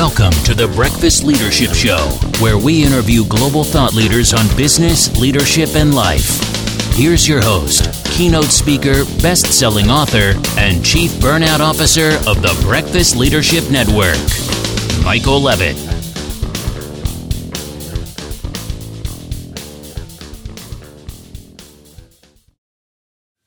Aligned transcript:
Welcome 0.00 0.32
to 0.44 0.54
the 0.54 0.66
Breakfast 0.66 1.24
Leadership 1.24 1.74
Show, 1.74 1.98
where 2.40 2.56
we 2.56 2.82
interview 2.82 3.22
global 3.26 3.62
thought 3.62 3.92
leaders 3.92 4.32
on 4.32 4.46
business, 4.56 5.14
leadership, 5.20 5.74
and 5.74 5.94
life. 5.94 6.40
Here's 6.94 7.28
your 7.28 7.42
host, 7.42 7.84
keynote 8.06 8.46
speaker, 8.46 9.04
best 9.20 9.52
selling 9.52 9.90
author, 9.90 10.40
and 10.58 10.82
chief 10.82 11.10
burnout 11.20 11.60
officer 11.60 12.12
of 12.26 12.40
the 12.40 12.58
Breakfast 12.62 13.14
Leadership 13.14 13.70
Network, 13.70 14.16
Michael 15.04 15.38
Levitt. 15.38 15.76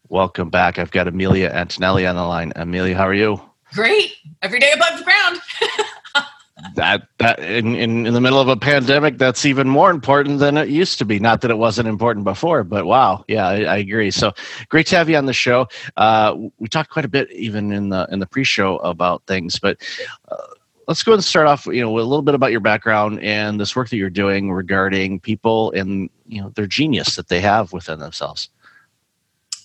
Welcome 0.07 0.51
back. 0.51 0.77
I've 0.77 0.91
got 0.91 1.07
Amelia 1.07 1.47
Antonelli 1.47 2.05
on 2.05 2.15
the 2.15 2.21
line. 2.21 2.53
Amelia, 2.55 2.95
how 2.95 3.07
are 3.07 3.13
you? 3.15 3.41
Great. 3.73 4.13
Every 4.43 4.59
day 4.59 4.71
above 4.73 4.99
the 4.99 5.03
ground. 5.03 5.39
that 6.75 7.07
that 7.17 7.39
in, 7.39 7.75
in, 7.75 8.05
in 8.05 8.13
the 8.13 8.21
middle 8.21 8.39
of 8.39 8.47
a 8.47 8.55
pandemic 8.55 9.17
that's 9.17 9.45
even 9.45 9.67
more 9.67 9.91
important 9.91 10.39
than 10.39 10.57
it 10.57 10.69
used 10.69 10.97
to 10.99 11.05
be. 11.05 11.19
Not 11.19 11.41
that 11.41 11.51
it 11.51 11.57
wasn't 11.57 11.87
important 11.87 12.23
before 12.23 12.63
but 12.63 12.85
wow. 12.85 13.23
Yeah 13.27 13.47
i, 13.47 13.63
I 13.63 13.77
agree. 13.77 14.11
So 14.11 14.33
great 14.69 14.87
to 14.87 14.95
have 14.95 15.09
you 15.09 15.17
on 15.17 15.25
the 15.25 15.33
show. 15.33 15.67
Uh, 15.97 16.35
we 16.59 16.67
talked 16.67 16.89
quite 16.89 17.05
a 17.05 17.09
bit 17.09 17.31
even 17.31 17.71
in 17.71 17.89
the 17.89 18.07
in 18.11 18.19
the 18.19 18.27
pre-show 18.27 18.77
about 18.77 19.23
things 19.27 19.59
but 19.59 19.77
uh, 20.29 20.37
let's 20.87 21.03
go 21.03 21.13
and 21.13 21.23
start 21.23 21.47
off 21.47 21.65
you 21.65 21.81
know 21.81 21.91
with 21.91 22.03
a 22.03 22.07
little 22.07 22.21
bit 22.23 22.35
about 22.35 22.51
your 22.51 22.59
background 22.59 23.19
and 23.21 23.59
this 23.59 23.75
work 23.75 23.89
that 23.89 23.97
you're 23.97 24.09
doing 24.09 24.51
regarding 24.51 25.19
people 25.19 25.71
and 25.71 26.09
you 26.27 26.41
know 26.41 26.49
their 26.49 26.67
genius 26.67 27.15
that 27.15 27.27
they 27.27 27.39
have 27.39 27.73
within 27.73 27.99
themselves 27.99 28.49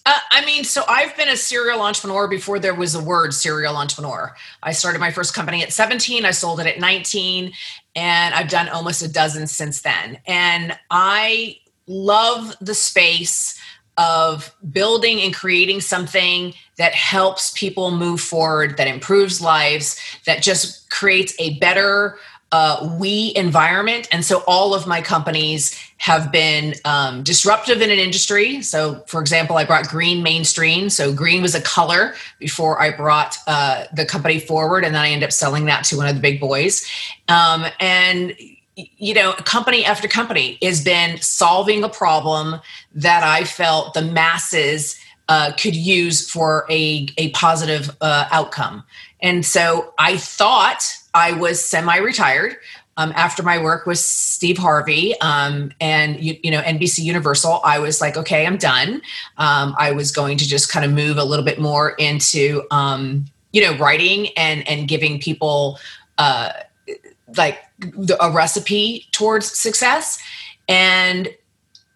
uh, 0.08 0.18
I 0.30 0.44
mean, 0.46 0.64
so 0.64 0.84
I've 0.88 1.14
been 1.18 1.28
a 1.28 1.36
serial 1.36 1.82
entrepreneur 1.82 2.28
before 2.28 2.58
there 2.58 2.74
was 2.74 2.94
a 2.94 3.02
word 3.02 3.34
serial 3.34 3.76
entrepreneur. 3.76 4.34
I 4.62 4.72
started 4.72 5.00
my 5.00 5.10
first 5.10 5.34
company 5.34 5.62
at 5.62 5.70
17, 5.70 6.24
I 6.24 6.30
sold 6.30 6.60
it 6.60 6.66
at 6.66 6.80
19, 6.80 7.52
and 7.94 8.34
I've 8.34 8.48
done 8.48 8.70
almost 8.70 9.02
a 9.02 9.12
dozen 9.12 9.46
since 9.46 9.82
then. 9.82 10.18
And 10.26 10.78
I 10.90 11.58
love 11.86 12.56
the 12.58 12.72
space 12.72 13.60
of 13.98 14.54
building 14.72 15.20
and 15.20 15.34
creating 15.34 15.82
something 15.82 16.54
that 16.78 16.94
helps 16.94 17.52
people 17.54 17.90
move 17.90 18.22
forward, 18.22 18.78
that 18.78 18.88
improves 18.88 19.42
lives, 19.42 20.00
that 20.24 20.40
just 20.40 20.88
creates 20.88 21.34
a 21.38 21.58
better 21.58 22.16
uh, 22.50 22.96
we 22.98 23.32
environment. 23.36 24.08
And 24.10 24.24
so 24.24 24.42
all 24.46 24.74
of 24.74 24.86
my 24.86 25.02
companies 25.02 25.78
have 25.98 26.32
been 26.32 26.74
um, 26.84 27.22
disruptive 27.22 27.82
in 27.82 27.90
an 27.90 27.98
industry. 27.98 28.62
So, 28.62 29.02
for 29.06 29.20
example, 29.20 29.56
I 29.56 29.64
brought 29.64 29.88
green 29.88 30.22
mainstream. 30.22 30.88
So, 30.88 31.12
green 31.12 31.42
was 31.42 31.54
a 31.54 31.60
color 31.60 32.14
before 32.38 32.80
I 32.80 32.96
brought 32.96 33.36
uh, 33.46 33.84
the 33.92 34.06
company 34.06 34.38
forward, 34.38 34.84
and 34.84 34.94
then 34.94 35.02
I 35.02 35.08
ended 35.08 35.26
up 35.26 35.32
selling 35.32 35.66
that 35.66 35.84
to 35.86 35.96
one 35.96 36.06
of 36.06 36.14
the 36.14 36.20
big 36.20 36.40
boys. 36.40 36.86
Um, 37.28 37.66
and 37.80 38.34
you 38.76 39.12
know, 39.12 39.32
company 39.32 39.84
after 39.84 40.06
company 40.06 40.56
has 40.62 40.82
been 40.82 41.20
solving 41.20 41.82
a 41.82 41.88
problem 41.88 42.60
that 42.94 43.24
I 43.24 43.42
felt 43.42 43.94
the 43.94 44.02
masses 44.02 44.98
uh, 45.28 45.52
could 45.58 45.74
use 45.74 46.30
for 46.30 46.64
a, 46.70 47.08
a 47.18 47.30
positive 47.30 47.90
uh, 48.00 48.28
outcome. 48.30 48.84
And 49.20 49.44
so 49.44 49.92
I 49.98 50.16
thought 50.16 50.97
I 51.14 51.32
was 51.32 51.64
semi 51.64 51.96
retired. 51.96 52.56
Um, 52.96 53.12
after 53.14 53.44
my 53.44 53.62
work 53.62 53.86
with 53.86 53.98
Steve 54.00 54.58
Harvey 54.58 55.14
um, 55.20 55.70
and 55.80 56.18
you, 56.20 56.36
you, 56.42 56.50
know 56.50 56.60
NBC 56.62 57.04
Universal, 57.04 57.60
I 57.62 57.78
was 57.78 58.00
like, 58.00 58.16
okay, 58.16 58.44
I'm 58.44 58.56
done. 58.56 59.02
Um, 59.36 59.76
I 59.78 59.92
was 59.92 60.10
going 60.10 60.36
to 60.38 60.48
just 60.48 60.68
kind 60.68 60.84
of 60.84 60.90
move 60.90 61.16
a 61.16 61.22
little 61.22 61.44
bit 61.44 61.60
more 61.60 61.90
into 61.90 62.64
um, 62.72 63.26
you 63.52 63.62
know 63.62 63.76
writing 63.78 64.28
and 64.36 64.68
and 64.68 64.88
giving 64.88 65.20
people 65.20 65.78
uh, 66.18 66.50
like 67.36 67.60
a 68.20 68.30
recipe 68.30 69.06
towards 69.12 69.56
success. 69.56 70.18
And 70.68 71.28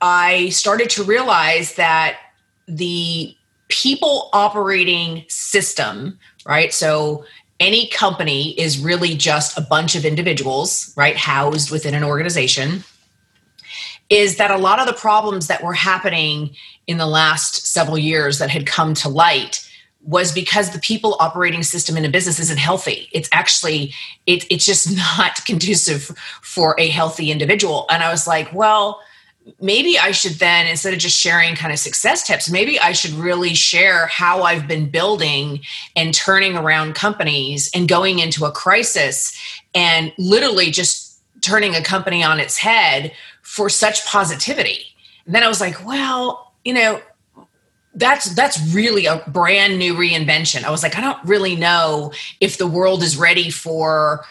I 0.00 0.50
started 0.50 0.90
to 0.90 1.04
realize 1.04 1.74
that 1.74 2.18
the 2.66 3.34
people 3.68 4.30
operating 4.32 5.24
system, 5.28 6.18
right? 6.46 6.72
So 6.72 7.24
any 7.62 7.86
company 7.86 8.58
is 8.60 8.78
really 8.78 9.14
just 9.14 9.56
a 9.56 9.60
bunch 9.60 9.94
of 9.94 10.04
individuals, 10.04 10.92
right, 10.96 11.16
housed 11.16 11.70
within 11.70 11.94
an 11.94 12.02
organization, 12.02 12.82
is 14.10 14.36
that 14.36 14.50
a 14.50 14.58
lot 14.58 14.80
of 14.80 14.86
the 14.86 14.92
problems 14.92 15.46
that 15.46 15.62
were 15.62 15.72
happening 15.72 16.56
in 16.88 16.98
the 16.98 17.06
last 17.06 17.68
several 17.68 17.96
years 17.96 18.40
that 18.40 18.50
had 18.50 18.66
come 18.66 18.94
to 18.94 19.08
light 19.08 19.66
was 20.04 20.32
because 20.32 20.70
the 20.70 20.80
people 20.80 21.16
operating 21.20 21.62
system 21.62 21.96
in 21.96 22.04
a 22.04 22.08
business 22.08 22.40
isn't 22.40 22.58
healthy. 22.58 23.08
It's 23.12 23.28
actually 23.30 23.94
it, 24.26 24.44
it's 24.50 24.66
just 24.66 24.94
not 25.18 25.44
conducive 25.44 26.10
for 26.42 26.74
a 26.78 26.88
healthy 26.88 27.30
individual. 27.30 27.86
And 27.88 28.02
I 28.02 28.10
was 28.10 28.26
like, 28.26 28.52
well, 28.52 29.00
maybe 29.60 29.98
I 29.98 30.12
should 30.12 30.32
then, 30.32 30.66
instead 30.66 30.92
of 30.92 30.98
just 30.98 31.18
sharing 31.18 31.54
kind 31.54 31.72
of 31.72 31.78
success 31.78 32.26
tips, 32.26 32.50
maybe 32.50 32.78
I 32.78 32.92
should 32.92 33.12
really 33.12 33.54
share 33.54 34.06
how 34.06 34.42
I've 34.42 34.68
been 34.68 34.88
building 34.88 35.60
and 35.96 36.14
turning 36.14 36.56
around 36.56 36.94
companies 36.94 37.70
and 37.74 37.88
going 37.88 38.18
into 38.18 38.44
a 38.44 38.52
crisis 38.52 39.36
and 39.74 40.12
literally 40.18 40.70
just 40.70 41.20
turning 41.40 41.74
a 41.74 41.82
company 41.82 42.22
on 42.22 42.38
its 42.38 42.56
head 42.56 43.12
for 43.42 43.68
such 43.68 44.04
positivity. 44.06 44.86
And 45.26 45.34
then 45.34 45.42
I 45.42 45.48
was 45.48 45.60
like, 45.60 45.84
well, 45.84 46.52
you 46.64 46.74
know, 46.74 47.00
that's 47.94 48.34
that's 48.34 48.58
really 48.74 49.06
a 49.06 49.22
brand 49.28 49.78
new 49.78 49.94
reinvention. 49.94 50.64
I 50.64 50.70
was 50.70 50.82
like, 50.82 50.96
I 50.96 51.00
don't 51.00 51.22
really 51.24 51.56
know 51.56 52.12
if 52.40 52.56
the 52.56 52.66
world 52.66 53.02
is 53.02 53.18
ready 53.18 53.50
for 53.50 54.24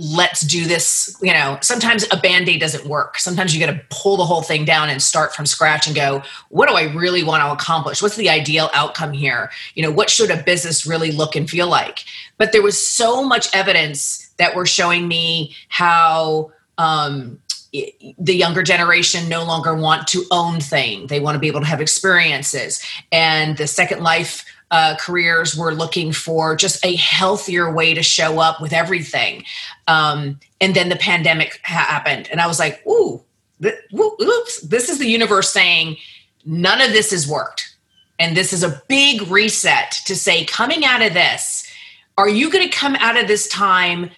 let's 0.00 0.42
do 0.42 0.64
this 0.64 1.16
you 1.20 1.32
know 1.32 1.58
sometimes 1.60 2.06
a 2.12 2.16
band-aid 2.16 2.60
doesn't 2.60 2.86
work. 2.86 3.18
Sometimes 3.18 3.54
you 3.54 3.64
got 3.64 3.72
to 3.72 3.80
pull 3.90 4.16
the 4.16 4.24
whole 4.24 4.42
thing 4.42 4.64
down 4.64 4.88
and 4.88 5.02
start 5.02 5.34
from 5.34 5.44
scratch 5.44 5.88
and 5.88 5.96
go 5.96 6.22
what 6.50 6.68
do 6.68 6.74
i 6.76 6.84
really 6.94 7.24
want 7.24 7.42
to 7.42 7.50
accomplish? 7.50 8.00
What's 8.00 8.16
the 8.16 8.30
ideal 8.30 8.70
outcome 8.72 9.12
here? 9.12 9.50
You 9.74 9.82
know 9.82 9.90
what 9.90 10.08
should 10.08 10.30
a 10.30 10.42
business 10.42 10.86
really 10.86 11.10
look 11.10 11.34
and 11.34 11.50
feel 11.50 11.68
like? 11.68 12.04
But 12.36 12.52
there 12.52 12.62
was 12.62 12.80
so 12.80 13.24
much 13.24 13.54
evidence 13.54 14.30
that 14.36 14.54
were 14.54 14.66
showing 14.66 15.08
me 15.08 15.56
how 15.68 16.52
um, 16.78 17.40
the 17.72 18.34
younger 18.34 18.62
generation 18.62 19.28
no 19.28 19.44
longer 19.44 19.74
want 19.74 20.06
to 20.08 20.24
own 20.30 20.60
things 20.60 21.10
they 21.10 21.20
want 21.20 21.34
to 21.34 21.38
be 21.38 21.48
able 21.48 21.60
to 21.60 21.66
have 21.66 21.80
experiences. 21.80 22.82
And 23.12 23.56
the 23.56 23.66
second 23.66 24.02
life 24.02 24.44
uh, 24.70 24.96
careers 24.96 25.56
were 25.56 25.74
looking 25.74 26.12
for 26.12 26.54
just 26.56 26.84
a 26.84 26.96
healthier 26.96 27.72
way 27.72 27.94
to 27.94 28.02
show 28.02 28.38
up 28.38 28.60
with 28.60 28.72
everything. 28.72 29.44
Um, 29.86 30.38
and 30.60 30.74
then 30.74 30.88
the 30.88 30.96
pandemic 30.96 31.60
happened, 31.62 32.28
and 32.30 32.40
I 32.40 32.46
was 32.46 32.58
like, 32.58 32.86
ooh, 32.86 33.22
th- 33.62 33.78
oops, 33.94 34.60
this 34.60 34.88
is 34.88 34.98
the 34.98 35.08
universe 35.08 35.50
saying 35.50 35.96
none 36.44 36.80
of 36.80 36.92
this 36.92 37.10
has 37.10 37.26
worked. 37.26 37.74
And 38.18 38.36
this 38.36 38.52
is 38.52 38.64
a 38.64 38.82
big 38.88 39.22
reset 39.28 39.92
to 40.06 40.16
say, 40.16 40.44
coming 40.44 40.84
out 40.84 41.02
of 41.02 41.14
this, 41.14 41.70
are 42.16 42.28
you 42.28 42.50
going 42.50 42.68
to 42.68 42.76
come 42.76 42.96
out 42.96 43.16
of 43.16 43.28
this 43.28 43.46
time 43.48 44.10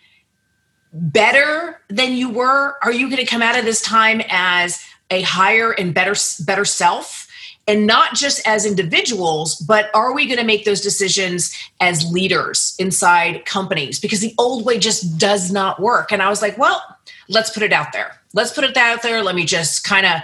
better 0.92 1.80
than 1.88 2.14
you 2.14 2.30
were? 2.30 2.76
Are 2.82 2.92
you 2.92 3.10
going 3.10 3.24
to 3.24 3.30
come 3.30 3.42
out 3.42 3.58
of 3.58 3.66
this 3.66 3.82
time 3.82 4.22
as 4.30 4.82
a 5.10 5.20
higher 5.22 5.72
and 5.72 5.92
better 5.92 6.14
better 6.44 6.64
self? 6.64 7.28
And 7.70 7.86
not 7.86 8.14
just 8.14 8.44
as 8.48 8.66
individuals, 8.66 9.54
but 9.54 9.94
are 9.94 10.12
we 10.12 10.26
going 10.26 10.40
to 10.40 10.44
make 10.44 10.64
those 10.64 10.80
decisions 10.80 11.56
as 11.78 12.04
leaders 12.10 12.74
inside 12.80 13.44
companies? 13.44 14.00
Because 14.00 14.18
the 14.18 14.34
old 14.38 14.66
way 14.66 14.76
just 14.76 15.18
does 15.18 15.52
not 15.52 15.78
work. 15.78 16.10
And 16.10 16.20
I 16.20 16.28
was 16.28 16.42
like, 16.42 16.58
well, 16.58 16.82
let's 17.28 17.48
put 17.50 17.62
it 17.62 17.72
out 17.72 17.92
there. 17.92 18.20
Let's 18.34 18.52
put 18.52 18.64
it 18.64 18.76
out 18.76 19.02
there. 19.02 19.22
Let 19.22 19.36
me 19.36 19.44
just 19.44 19.84
kind 19.84 20.04
of 20.04 20.20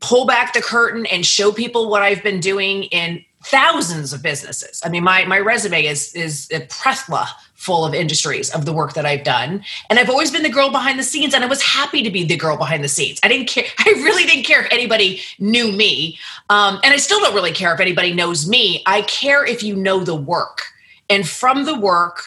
pull 0.00 0.26
back 0.26 0.52
the 0.52 0.60
curtain 0.60 1.06
and 1.06 1.24
show 1.24 1.52
people 1.52 1.88
what 1.88 2.02
I've 2.02 2.22
been 2.22 2.38
doing 2.38 2.82
in 2.84 3.24
thousands 3.44 4.12
of 4.12 4.22
businesses. 4.22 4.82
I 4.84 4.90
mean, 4.90 5.02
my 5.02 5.24
my 5.24 5.38
resume 5.38 5.86
is 5.86 6.14
is 6.14 6.50
a 6.52 6.60
plethora 6.60 7.28
full 7.60 7.84
of 7.84 7.92
industries 7.92 8.48
of 8.54 8.64
the 8.64 8.72
work 8.72 8.94
that 8.94 9.04
I've 9.04 9.22
done. 9.22 9.62
And 9.90 9.98
I've 9.98 10.08
always 10.08 10.30
been 10.30 10.42
the 10.42 10.48
girl 10.48 10.70
behind 10.70 10.98
the 10.98 11.02
scenes, 11.02 11.34
and 11.34 11.44
I 11.44 11.46
was 11.46 11.60
happy 11.60 12.02
to 12.02 12.10
be 12.10 12.24
the 12.24 12.36
girl 12.36 12.56
behind 12.56 12.82
the 12.82 12.88
scenes. 12.88 13.20
I 13.22 13.28
didn't 13.28 13.48
care. 13.48 13.64
I 13.78 13.90
really 13.90 14.24
didn't 14.24 14.44
care 14.44 14.64
if 14.64 14.72
anybody 14.72 15.20
knew 15.38 15.70
me. 15.70 16.18
Um, 16.48 16.80
and 16.82 16.94
I 16.94 16.96
still 16.96 17.20
don't 17.20 17.34
really 17.34 17.52
care 17.52 17.74
if 17.74 17.78
anybody 17.78 18.14
knows 18.14 18.48
me. 18.48 18.82
I 18.86 19.02
care 19.02 19.44
if 19.44 19.62
you 19.62 19.76
know 19.76 20.02
the 20.02 20.14
work. 20.14 20.62
And 21.10 21.28
from 21.28 21.66
the 21.66 21.78
work, 21.78 22.22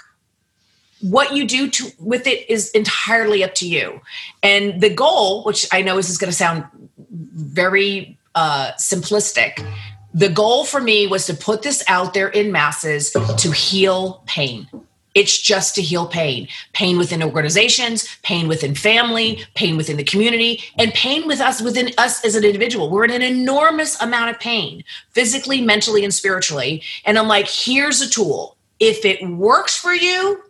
what 1.02 1.34
you 1.34 1.48
do 1.48 1.68
to, 1.68 1.92
with 1.98 2.28
it 2.28 2.48
is 2.48 2.70
entirely 2.72 3.44
up 3.44 3.56
to 3.56 3.68
you. 3.68 4.02
And 4.44 4.82
the 4.82 4.94
goal, 4.94 5.44
which 5.46 5.68
I 5.72 5.82
know 5.82 5.98
is, 5.98 6.12
is 6.12 6.20
going 6.20 6.30
to 6.30 6.38
sound 6.38 6.64
very 7.10 8.20
uh, 8.36 8.74
simplistic, 8.78 9.68
the 10.14 10.30
goal 10.30 10.64
for 10.64 10.80
me 10.80 11.08
was 11.08 11.26
to 11.26 11.34
put 11.34 11.64
this 11.64 11.84
out 11.88 12.14
there 12.14 12.30
in 12.30 12.52
masses 12.52 13.12
to 13.12 13.52
heal 13.52 14.22
pain. 14.28 14.68
It's 15.14 15.40
just 15.40 15.76
to 15.76 15.82
heal 15.82 16.08
pain 16.08 16.48
pain 16.74 16.98
within 16.98 17.22
organizations, 17.24 18.08
pain 18.24 18.48
within 18.48 18.76
family, 18.76 19.44
pain 19.56 19.78
within 19.78 19.98
the 19.98 20.04
community, 20.04 20.64
and 20.78 20.94
pain 20.94 21.28
with 21.28 21.40
us 21.40 21.62
within 21.62 21.92
us 21.98 22.24
as 22.26 22.36
an 22.36 22.44
individual. 22.44 22.90
We're 22.90 23.06
in 23.06 23.12
an 23.12 23.22
enormous 23.22 24.00
amount 24.02 24.32
of 24.32 24.40
pain, 24.40 24.84
physically, 25.12 25.62
mentally, 25.62 26.04
and 26.04 26.14
spiritually. 26.14 26.82
And 27.06 27.18
I'm 27.18 27.28
like, 27.28 27.48
here's 27.48 28.02
a 28.02 28.10
tool. 28.10 28.58
If 28.80 29.06
it 29.06 29.26
works 29.28 29.78
for 29.78 29.94
you, 29.94 30.42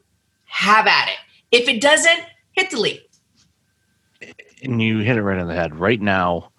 have 0.45 0.87
at 0.87 1.09
it. 1.09 1.17
If 1.51 1.67
it 1.67 1.81
doesn't, 1.81 2.21
hit 2.53 2.69
delete. 2.69 3.01
And 4.63 4.81
you 4.81 4.99
hit 4.99 5.17
it 5.17 5.23
right 5.23 5.39
on 5.39 5.47
the 5.47 5.53
head. 5.53 5.77
Right 5.77 5.99
now, 5.99 6.51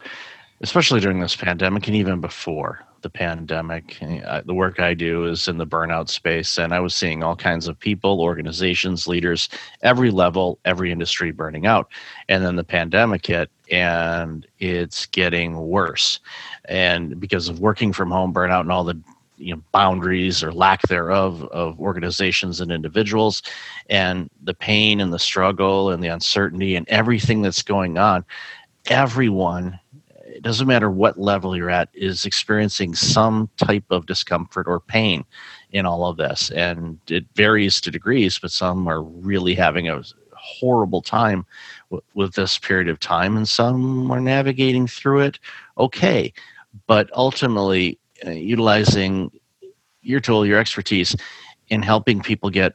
especially 0.61 1.01
during 1.01 1.21
this 1.21 1.37
pandemic 1.37 1.87
and 1.87 1.97
even 1.97 2.21
before 2.21 2.84
the 3.05 3.11
pandemic, 3.11 3.99
the 4.01 4.55
work 4.55 4.81
I 4.81 4.95
do 4.95 5.27
is 5.27 5.47
in 5.47 5.59
the 5.59 5.67
burnout 5.67 6.09
space, 6.09 6.59
and 6.59 6.75
I 6.75 6.81
was 6.81 6.95
seeing 6.95 7.23
all 7.23 7.37
kinds 7.37 7.69
of 7.69 7.79
people, 7.79 8.21
organizations, 8.21 9.07
leaders, 9.07 9.49
every 9.83 10.11
level, 10.11 10.59
every 10.65 10.91
industry 10.91 11.31
burning 11.31 11.67
out. 11.67 11.93
And 12.29 12.45
then 12.45 12.57
the 12.57 12.65
pandemic 12.65 13.27
hit, 13.27 13.51
and 13.71 14.47
it's 14.59 15.07
getting 15.07 15.57
worse. 15.69 16.19
And 16.65 17.21
because 17.21 17.49
of 17.49 17.61
working 17.61 17.93
from 17.93 18.11
home 18.11 18.35
burnout 18.35 18.63
and 18.63 18.73
all 18.73 18.85
the 18.85 18.99
you 19.37 19.55
know 19.55 19.63
boundaries 19.73 20.43
or 20.43 20.53
lack 20.53 20.81
thereof 20.83 21.43
of 21.45 21.79
organizations 21.79 22.61
and 22.61 22.73
individuals 22.73 23.43
and 23.91 24.31
the 24.43 24.55
pain 24.55 25.01
and 25.01 25.13
the 25.13 25.19
struggle 25.19 25.91
and 25.91 26.03
the 26.03 26.09
uncertainty 26.09 26.77
and 26.77 26.89
everything 26.89 27.43
that's 27.43 27.63
going 27.63 27.99
on 27.99 28.25
everyone 28.87 29.79
doesn't 30.45 30.69
matter 30.69 30.91
what 30.91 31.19
level 31.19 31.57
you're 31.57 31.71
at 31.71 31.89
is 31.95 32.25
experiencing 32.25 32.95
some 32.95 33.49
type 33.57 33.85
of 33.91 34.07
discomfort 34.07 34.67
or 34.67 34.81
pain 34.81 35.25
in 35.73 35.87
all 35.87 36.07
of 36.07 36.17
this 36.17 36.51
and 36.51 36.99
it 37.09 37.25
varies 37.35 37.81
to 37.81 37.91
degrees 37.91 38.39
but 38.39 38.51
some 38.51 38.87
are 38.87 39.03
really 39.03 39.55
having 39.55 39.89
a 39.89 40.03
horrible 40.37 41.03
time 41.03 41.45
w- 41.91 42.03
with 42.15 42.35
this 42.35 42.59
period 42.59 42.89
of 42.89 43.01
time 43.01 43.37
and 43.37 43.49
some 43.49 44.11
are 44.11 44.21
navigating 44.21 44.87
through 44.87 45.21
it 45.21 45.39
okay 45.79 46.33
but 46.87 47.11
ultimately 47.15 47.99
uh, 48.27 48.31
utilizing 48.31 49.31
your 50.05 50.21
tool, 50.21 50.47
your 50.47 50.59
expertise 50.59 51.17
in 51.69 51.83
helping 51.83 52.21
people 52.21 52.51
get. 52.51 52.75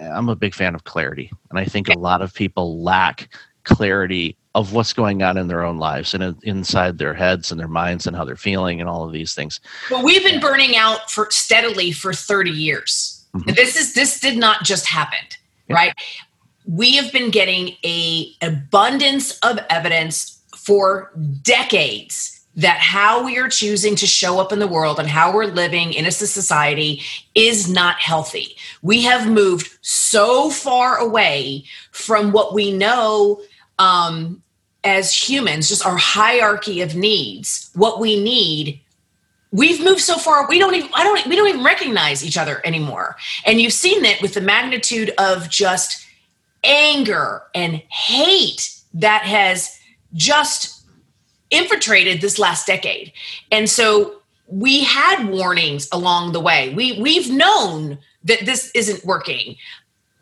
I'm 0.00 0.28
a 0.28 0.36
big 0.36 0.54
fan 0.54 0.74
of 0.74 0.84
clarity, 0.84 1.30
and 1.50 1.58
I 1.58 1.64
think 1.64 1.88
a 1.88 1.98
lot 1.98 2.22
of 2.22 2.32
people 2.34 2.82
lack 2.82 3.28
clarity 3.66 4.36
of 4.54 4.72
what's 4.72 4.94
going 4.94 5.22
on 5.22 5.36
in 5.36 5.48
their 5.48 5.62
own 5.62 5.76
lives 5.76 6.14
and 6.14 6.34
inside 6.42 6.96
their 6.96 7.12
heads 7.12 7.50
and 7.50 7.60
their 7.60 7.68
minds 7.68 8.06
and 8.06 8.16
how 8.16 8.24
they're 8.24 8.36
feeling 8.36 8.80
and 8.80 8.88
all 8.88 9.04
of 9.04 9.12
these 9.12 9.34
things. 9.34 9.60
Well, 9.90 10.02
we've 10.02 10.24
been 10.24 10.40
burning 10.40 10.76
out 10.76 11.10
for 11.10 11.28
steadily 11.30 11.92
for 11.92 12.14
30 12.14 12.50
years. 12.50 13.26
Mm-hmm. 13.34 13.50
This 13.52 13.76
is 13.76 13.92
this 13.92 14.18
did 14.18 14.38
not 14.38 14.64
just 14.64 14.86
happen, 14.86 15.18
yeah. 15.68 15.76
right? 15.76 15.92
We 16.66 16.96
have 16.96 17.12
been 17.12 17.30
getting 17.30 17.76
a 17.84 18.32
abundance 18.40 19.38
of 19.40 19.58
evidence 19.68 20.40
for 20.56 21.12
decades 21.42 22.36
that 22.56 22.78
how 22.78 23.22
we 23.22 23.36
are 23.36 23.50
choosing 23.50 23.94
to 23.96 24.06
show 24.06 24.40
up 24.40 24.50
in 24.50 24.58
the 24.58 24.66
world 24.66 24.98
and 24.98 25.08
how 25.08 25.32
we're 25.32 25.44
living 25.44 25.92
in 25.92 26.06
a 26.06 26.10
society 26.10 27.02
is 27.34 27.68
not 27.68 27.96
healthy. 27.96 28.56
We 28.80 29.02
have 29.02 29.30
moved 29.30 29.76
so 29.82 30.48
far 30.48 30.96
away 30.96 31.64
from 31.90 32.32
what 32.32 32.54
we 32.54 32.72
know 32.72 33.42
um, 33.78 34.42
as 34.84 35.12
humans, 35.12 35.68
just 35.68 35.84
our 35.84 35.96
hierarchy 35.96 36.80
of 36.80 36.94
needs, 36.94 37.70
what 37.74 38.00
we 38.00 38.22
need. 38.22 38.80
We've 39.52 39.82
moved 39.82 40.00
so 40.00 40.16
far, 40.16 40.48
we 40.48 40.58
don't 40.58 40.74
even, 40.74 40.90
I 40.94 41.02
don't, 41.02 41.26
we 41.26 41.36
don't 41.36 41.48
even 41.48 41.64
recognize 41.64 42.24
each 42.24 42.36
other 42.36 42.60
anymore. 42.64 43.16
And 43.44 43.60
you've 43.60 43.72
seen 43.72 44.04
it 44.04 44.20
with 44.20 44.34
the 44.34 44.40
magnitude 44.40 45.12
of 45.18 45.48
just 45.48 46.06
anger 46.64 47.42
and 47.54 47.76
hate 47.88 48.70
that 48.94 49.22
has 49.22 49.78
just 50.14 50.82
infiltrated 51.50 52.20
this 52.20 52.38
last 52.38 52.66
decade. 52.66 53.12
And 53.50 53.68
so 53.68 54.20
we 54.48 54.84
had 54.84 55.28
warnings 55.28 55.88
along 55.92 56.32
the 56.32 56.40
way. 56.40 56.72
We 56.74 57.00
we've 57.00 57.30
known 57.30 57.98
that 58.24 58.44
this 58.44 58.70
isn't 58.74 59.04
working. 59.04 59.56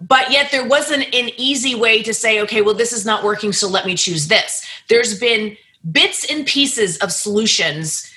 But 0.00 0.30
yet 0.30 0.50
there 0.50 0.66
wasn't 0.66 1.14
an 1.14 1.30
easy 1.36 1.74
way 1.74 2.02
to 2.02 2.12
say, 2.12 2.40
okay, 2.42 2.62
well, 2.62 2.74
this 2.74 2.92
is 2.92 3.06
not 3.06 3.24
working, 3.24 3.52
so 3.52 3.68
let 3.68 3.86
me 3.86 3.94
choose 3.94 4.28
this. 4.28 4.66
There's 4.88 5.18
been 5.18 5.56
bits 5.90 6.30
and 6.30 6.46
pieces 6.46 6.98
of 6.98 7.12
solutions 7.12 8.10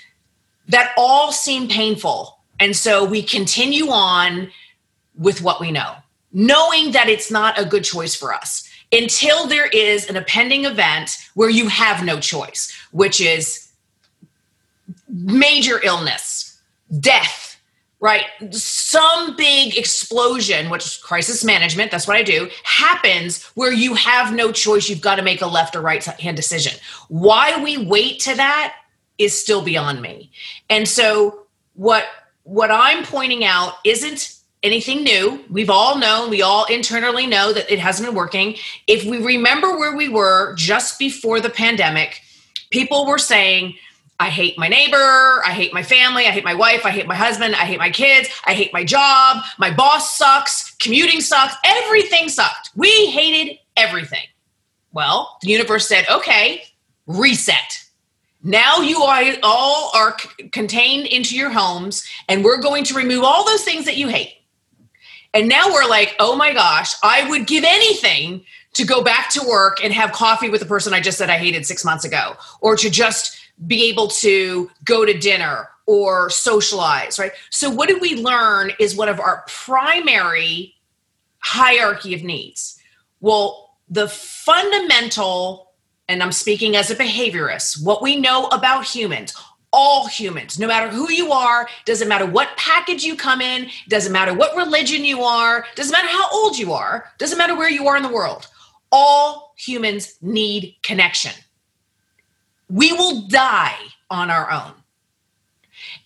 that 0.68 0.94
all 0.98 1.32
seem 1.32 1.68
painful. 1.68 2.40
And 2.60 2.76
so 2.76 3.06
we 3.06 3.22
continue 3.22 3.90
on 3.90 4.50
with 5.18 5.42
what 5.42 5.62
we 5.62 5.72
know, 5.72 5.96
knowing 6.34 6.92
that 6.92 7.10
it's 7.10 7.32
not 7.32 7.60
a 7.60 7.66
good 7.66 7.84
choice 7.84 8.16
for 8.16 8.34
us 8.34 8.68
until 8.92 9.48
there 9.48 9.68
is 9.68 10.10
an 10.10 10.16
impending 10.16 10.66
event 10.66 11.18
where 11.34 11.50
you 11.50 11.68
have 11.68 12.04
no 12.04 12.20
choice, 12.20 12.72
which 12.92 13.22
is 13.22 13.70
major 15.10 15.80
illness, 15.84 16.60
death, 17.00 17.47
right? 18.00 18.26
Some 18.52 19.36
big 19.36 19.76
explosion, 19.78 20.70
which 20.70 20.86
is 20.86 20.98
crisis 20.98 21.44
management, 21.44 21.92
that's 21.92 22.08
what 22.08 22.16
I 22.16 22.24
do, 22.24 22.50
happens 22.64 23.44
where 23.56 23.74
you 23.74 23.96
have 23.96 24.34
no 24.34 24.52
choice. 24.52 24.88
You've 24.88 25.02
got 25.02 25.16
to 25.16 25.24
make 25.24 25.42
a 25.42 25.48
left 25.48 25.76
or 25.76 25.82
right 25.82 26.04
hand 26.04 26.38
decision. 26.38 26.74
Why 27.08 27.62
we 27.64 27.78
wait 27.78 28.20
to 28.22 28.36
that 28.36 28.76
is 29.18 29.40
still 29.40 29.64
beyond 29.64 30.02
me. 30.02 30.32
And 30.70 30.88
so 30.88 31.48
what 31.74 32.06
what 32.44 32.72
I'm 32.72 33.04
pointing 33.04 33.44
out 33.44 33.74
isn't 33.84 34.38
anything 34.64 35.04
new. 35.04 35.44
We've 35.50 35.70
all 35.70 35.98
known, 35.98 36.30
we 36.30 36.42
all 36.42 36.66
internally 36.66 37.28
know 37.28 37.52
that 37.54 37.72
it 37.72 37.80
hasn't 37.80 38.08
been 38.08 38.16
working. 38.16 38.56
If 38.88 39.06
we 39.06 39.18
remember 39.18 39.78
where 39.78 39.96
we 39.96 40.08
were 40.08 40.56
just 40.56 40.98
before 40.98 41.40
the 41.40 41.50
pandemic, 41.50 42.22
people 42.70 43.06
were 43.06 43.18
saying, 43.18 43.76
I 44.20 44.30
hate 44.30 44.58
my 44.58 44.68
neighbor, 44.68 45.44
I 45.46 45.52
hate 45.52 45.74
my 45.74 45.84
family, 45.84 46.26
I 46.26 46.32
hate 46.32 46.44
my 46.44 46.56
wife, 46.56 46.86
I 46.86 46.90
hate 46.90 47.06
my 47.06 47.16
husband, 47.16 47.54
I 47.54 47.66
hate 47.66 47.78
my 47.78 47.92
kids, 47.92 48.30
I 48.46 48.54
hate 48.54 48.74
my 48.74 48.84
job, 48.84 49.44
my 49.60 49.72
boss 49.72 50.18
sucks, 50.18 50.72
commuting 50.78 51.22
sucks, 51.22 51.56
everything 51.64 52.28
sucked. 52.28 52.72
We 52.76 53.12
hated 53.12 53.60
everything. 53.76 54.26
Well, 54.92 55.38
the 55.42 55.50
universe 55.50 55.88
said, 55.88 56.06
okay, 56.10 56.64
reset. 57.06 57.84
Now 58.42 58.78
you 58.78 59.04
all 59.44 59.92
are 59.94 60.18
contained 60.52 61.08
into 61.08 61.36
your 61.36 61.52
homes, 61.52 62.08
and 62.28 62.44
we're 62.44 62.62
going 62.62 62.84
to 62.86 62.96
remove 62.96 63.24
all 63.24 63.46
those 63.46 63.64
things 63.64 63.86
that 63.86 63.98
you 63.98 64.08
hate. 64.08 64.34
And 65.34 65.48
now 65.48 65.68
we're 65.68 65.88
like, 65.88 66.16
oh 66.20 66.36
my 66.36 66.54
gosh, 66.54 66.96
I 67.04 67.30
would 67.30 67.46
give 67.46 67.64
anything 67.64 68.44
to 68.74 68.86
go 68.86 69.04
back 69.04 69.30
to 69.32 69.48
work 69.48 69.84
and 69.84 69.94
have 69.94 70.12
coffee 70.12 70.50
with 70.50 70.62
the 70.62 70.68
person 70.68 70.94
I 70.94 71.02
just 71.02 71.18
said 71.18 71.30
I 71.30 71.38
hated 71.38 71.66
six 71.66 71.86
months 71.86 72.06
ago, 72.06 72.36
or 72.62 72.76
to 72.78 72.90
just 72.90 73.37
be 73.66 73.90
able 73.90 74.08
to 74.08 74.70
go 74.84 75.06
to 75.06 75.18
dinner 75.18 75.70
or 75.86 76.30
socialize, 76.30 77.18
right? 77.18 77.32
So, 77.50 77.70
what 77.70 77.88
did 77.88 78.02
we 78.02 78.16
learn 78.16 78.72
is 78.80 78.96
one 78.96 79.10
of 79.10 79.20
our 79.20 79.46
primary 79.48 80.76
hierarchy 81.48 82.14
of 82.14 82.24
needs. 82.24 82.78
Well, 83.22 83.76
the 83.90 84.10
fundamental, 84.10 85.72
and 86.10 86.22
I'm 86.22 86.34
speaking 86.34 86.76
as 86.76 86.92
a 86.92 86.96
behaviorist, 86.96 87.84
what 87.84 88.02
we 88.02 88.18
know 88.18 88.48
about 88.48 88.86
humans, 88.86 89.34
all 89.72 90.08
humans, 90.08 90.60
no 90.60 90.68
matter 90.68 90.90
who 90.90 91.10
you 91.10 91.32
are, 91.32 91.70
doesn't 91.86 92.10
matter 92.10 92.26
what 92.26 92.50
package 92.58 93.04
you 93.04 93.16
come 93.16 93.42
in, 93.42 93.70
doesn't 93.88 94.12
matter 94.12 94.34
what 94.34 94.58
religion 94.58 95.06
you 95.06 95.24
are, 95.24 95.66
doesn't 95.76 95.92
matter 95.92 96.08
how 96.08 96.30
old 96.32 96.58
you 96.58 96.74
are, 96.74 97.12
doesn't 97.18 97.38
matter 97.38 97.56
where 97.56 97.70
you 97.70 97.88
are 97.88 97.96
in 97.96 98.04
the 98.04 98.10
world. 98.10 98.48
All 98.92 99.54
humans 99.58 100.18
need 100.22 100.76
connection. 100.84 101.32
We 102.70 102.92
will 102.94 103.28
die 103.28 103.78
on 104.10 104.30
our 104.30 104.52
own. 104.52 104.74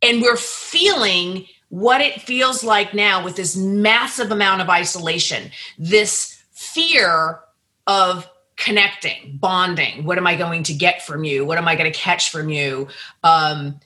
And 0.02 0.22
we're 0.22 0.38
feeling 0.38 1.46
what 1.70 2.02
it 2.02 2.22
feels 2.22 2.64
like 2.64 2.94
now 2.94 3.24
with 3.24 3.36
this 3.36 3.56
massive 3.56 4.32
amount 4.32 4.62
of 4.62 4.70
isolation, 4.70 5.52
this 5.78 6.44
fear 6.52 7.40
of 7.88 8.30
connecting, 8.58 9.38
bonding. 9.40 10.04
What 10.04 10.18
am 10.18 10.28
I 10.28 10.36
going 10.36 10.64
to 10.64 10.74
get 10.74 11.02
from 11.02 11.24
you? 11.24 11.46
What 11.46 11.58
am 11.58 11.68
I 11.68 11.76
going 11.76 11.92
to 11.92 11.98
catch 11.98 12.30
from 12.30 12.50
you? 12.50 12.88
Um, 13.24 13.80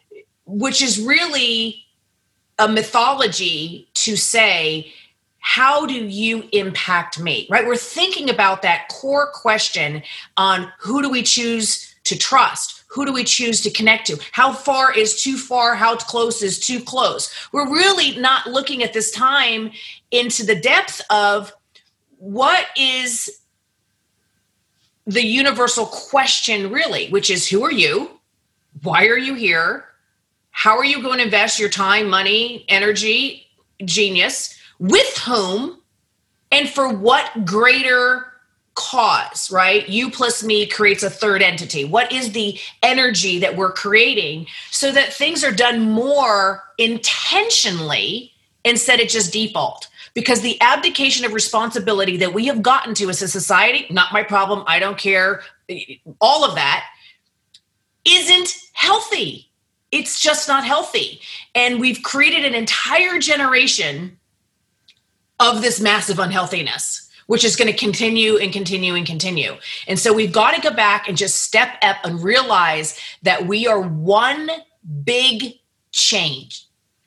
which 0.46 0.82
is 0.82 1.00
really 1.00 1.86
a 2.60 2.68
mythology 2.68 3.88
to 3.94 4.16
say, 4.16 4.92
how 5.40 5.86
do 5.86 5.94
you 5.94 6.50
impact 6.52 7.20
me? 7.20 7.48
Right? 7.50 7.66
We're 7.66 7.78
thinking 7.78 8.30
about 8.30 8.64
that 8.64 8.90
core 8.90 9.32
question 9.32 10.02
on 10.38 10.72
who 10.80 11.02
do 11.02 11.10
we 11.10 11.24
choose 11.24 11.95
to 12.06 12.18
trust? 12.18 12.84
Who 12.88 13.06
do 13.06 13.12
we 13.12 13.24
choose 13.24 13.62
to 13.62 13.70
connect 13.70 14.08
to? 14.08 14.20
How 14.32 14.54
far 14.54 14.98
is 14.98 15.22
too 15.22 15.38
far? 15.38 15.76
How 15.76 15.98
close 15.98 16.42
is 16.42 16.60
too 16.60 16.80
close? 16.80 17.34
We're 17.52 17.70
really 17.70 18.18
not 18.18 18.48
looking 18.48 18.84
at 18.84 18.94
this 18.94 19.12
time 19.12 19.72
into 20.12 20.46
the 20.46 20.56
depth 20.56 21.02
of 21.10 21.52
what 22.18 22.68
is 22.78 23.30
the 25.06 25.26
universal 25.26 25.86
question, 25.86 26.72
really, 26.72 27.10
which 27.10 27.30
is 27.30 27.48
who 27.48 27.64
are 27.64 27.72
you? 27.72 28.10
Why 28.82 29.08
are 29.08 29.18
you 29.18 29.36
here? 29.36 29.86
How 30.52 30.78
are 30.78 30.86
you 30.86 31.04
going 31.04 31.18
to 31.18 31.26
invest 31.26 31.60
your 31.60 31.70
time, 31.70 32.10
money, 32.10 32.66
energy, 32.70 33.46
genius? 33.84 34.58
With 34.80 35.18
whom? 35.18 35.82
And 36.52 36.70
for 36.70 36.94
what 36.94 37.46
greater 37.46 38.26
cause, 38.76 39.50
right? 39.52 39.88
You 39.90 40.12
plus 40.12 40.44
me 40.44 40.68
creates 40.68 41.04
a 41.04 41.10
third 41.10 41.42
entity. 41.42 41.86
What 41.86 42.12
is 42.12 42.34
the 42.34 42.60
energy 42.84 43.40
that 43.40 43.56
we're 43.56 43.72
creating 43.72 44.48
so 44.72 44.92
that 44.92 45.14
things 45.14 45.44
are 45.44 45.52
done 45.52 45.90
more 45.92 46.64
intentionally 46.78 48.32
instead 48.64 49.00
of 49.00 49.08
just 49.08 49.34
default? 49.34 49.90
because 50.16 50.42
the 50.42 50.60
abdication 50.62 51.26
of 51.26 51.34
responsibility 51.34 52.18
that 52.18 52.34
we 52.34 52.46
have 52.46 52.64
gotten 52.64 52.96
to 52.96 53.10
as 53.10 53.22
a 53.22 53.28
society, 53.28 53.86
not 53.92 54.14
my 54.14 54.24
problem, 54.24 54.64
I 54.66 54.80
don't 54.80 54.98
care, 54.98 55.44
all 56.20 56.44
of 56.44 56.56
that 56.56 56.86
isn't 58.06 58.56
healthy. 58.72 59.52
It's 59.92 60.20
just 60.20 60.48
not 60.48 60.66
healthy. 60.66 61.20
And 61.54 61.80
we've 61.80 62.02
created 62.02 62.46
an 62.46 62.56
entire 62.56 63.20
generation 63.20 64.18
of 65.40 65.62
this 65.62 65.82
massive 65.82 66.18
unhealthiness, 66.18 67.05
which 67.28 67.44
is 67.44 67.56
going 67.56 67.72
to 67.72 67.78
continue 67.78 68.38
and 68.38 68.54
continue 68.54 68.94
and 68.96 69.06
continue. 69.06 69.56
And 69.88 70.00
so 70.00 70.14
we've 70.14 70.32
got 70.32 70.56
to 70.56 70.62
go 70.62 70.72
back 70.72 71.08
and 71.08 71.18
just 71.18 71.42
step 71.42 71.78
up 71.82 71.98
and 72.04 72.24
realize 72.24 73.00
that 73.24 73.48
we 73.48 73.68
are 73.68 73.82
one 73.82 74.50
big 75.04 75.56
change. 75.92 76.66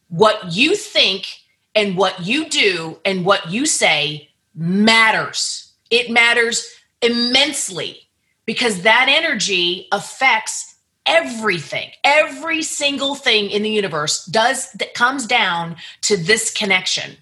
What 0.09 0.53
you 0.53 0.75
think 0.75 1.27
and 1.75 1.97
what 1.97 2.27
you 2.27 2.49
do 2.49 2.99
and 3.05 3.25
what 3.25 3.51
you 3.51 3.67
say 3.67 4.31
matters. 4.55 5.73
It 5.91 6.11
matters 6.11 6.67
immensely 7.01 8.09
because 8.45 8.83
that 8.83 9.07
energy 9.09 9.87
affects 9.93 10.75
everything 11.09 11.91
every 12.05 12.63
single 12.63 13.15
thing 13.15 13.51
in 13.51 13.63
the 13.63 13.71
universe 13.71 14.27
does 14.27 14.71
that 14.73 14.93
comes 14.93 15.27
down 15.27 15.75
to 16.03 16.19
this 16.19 16.51
connection 16.51 17.17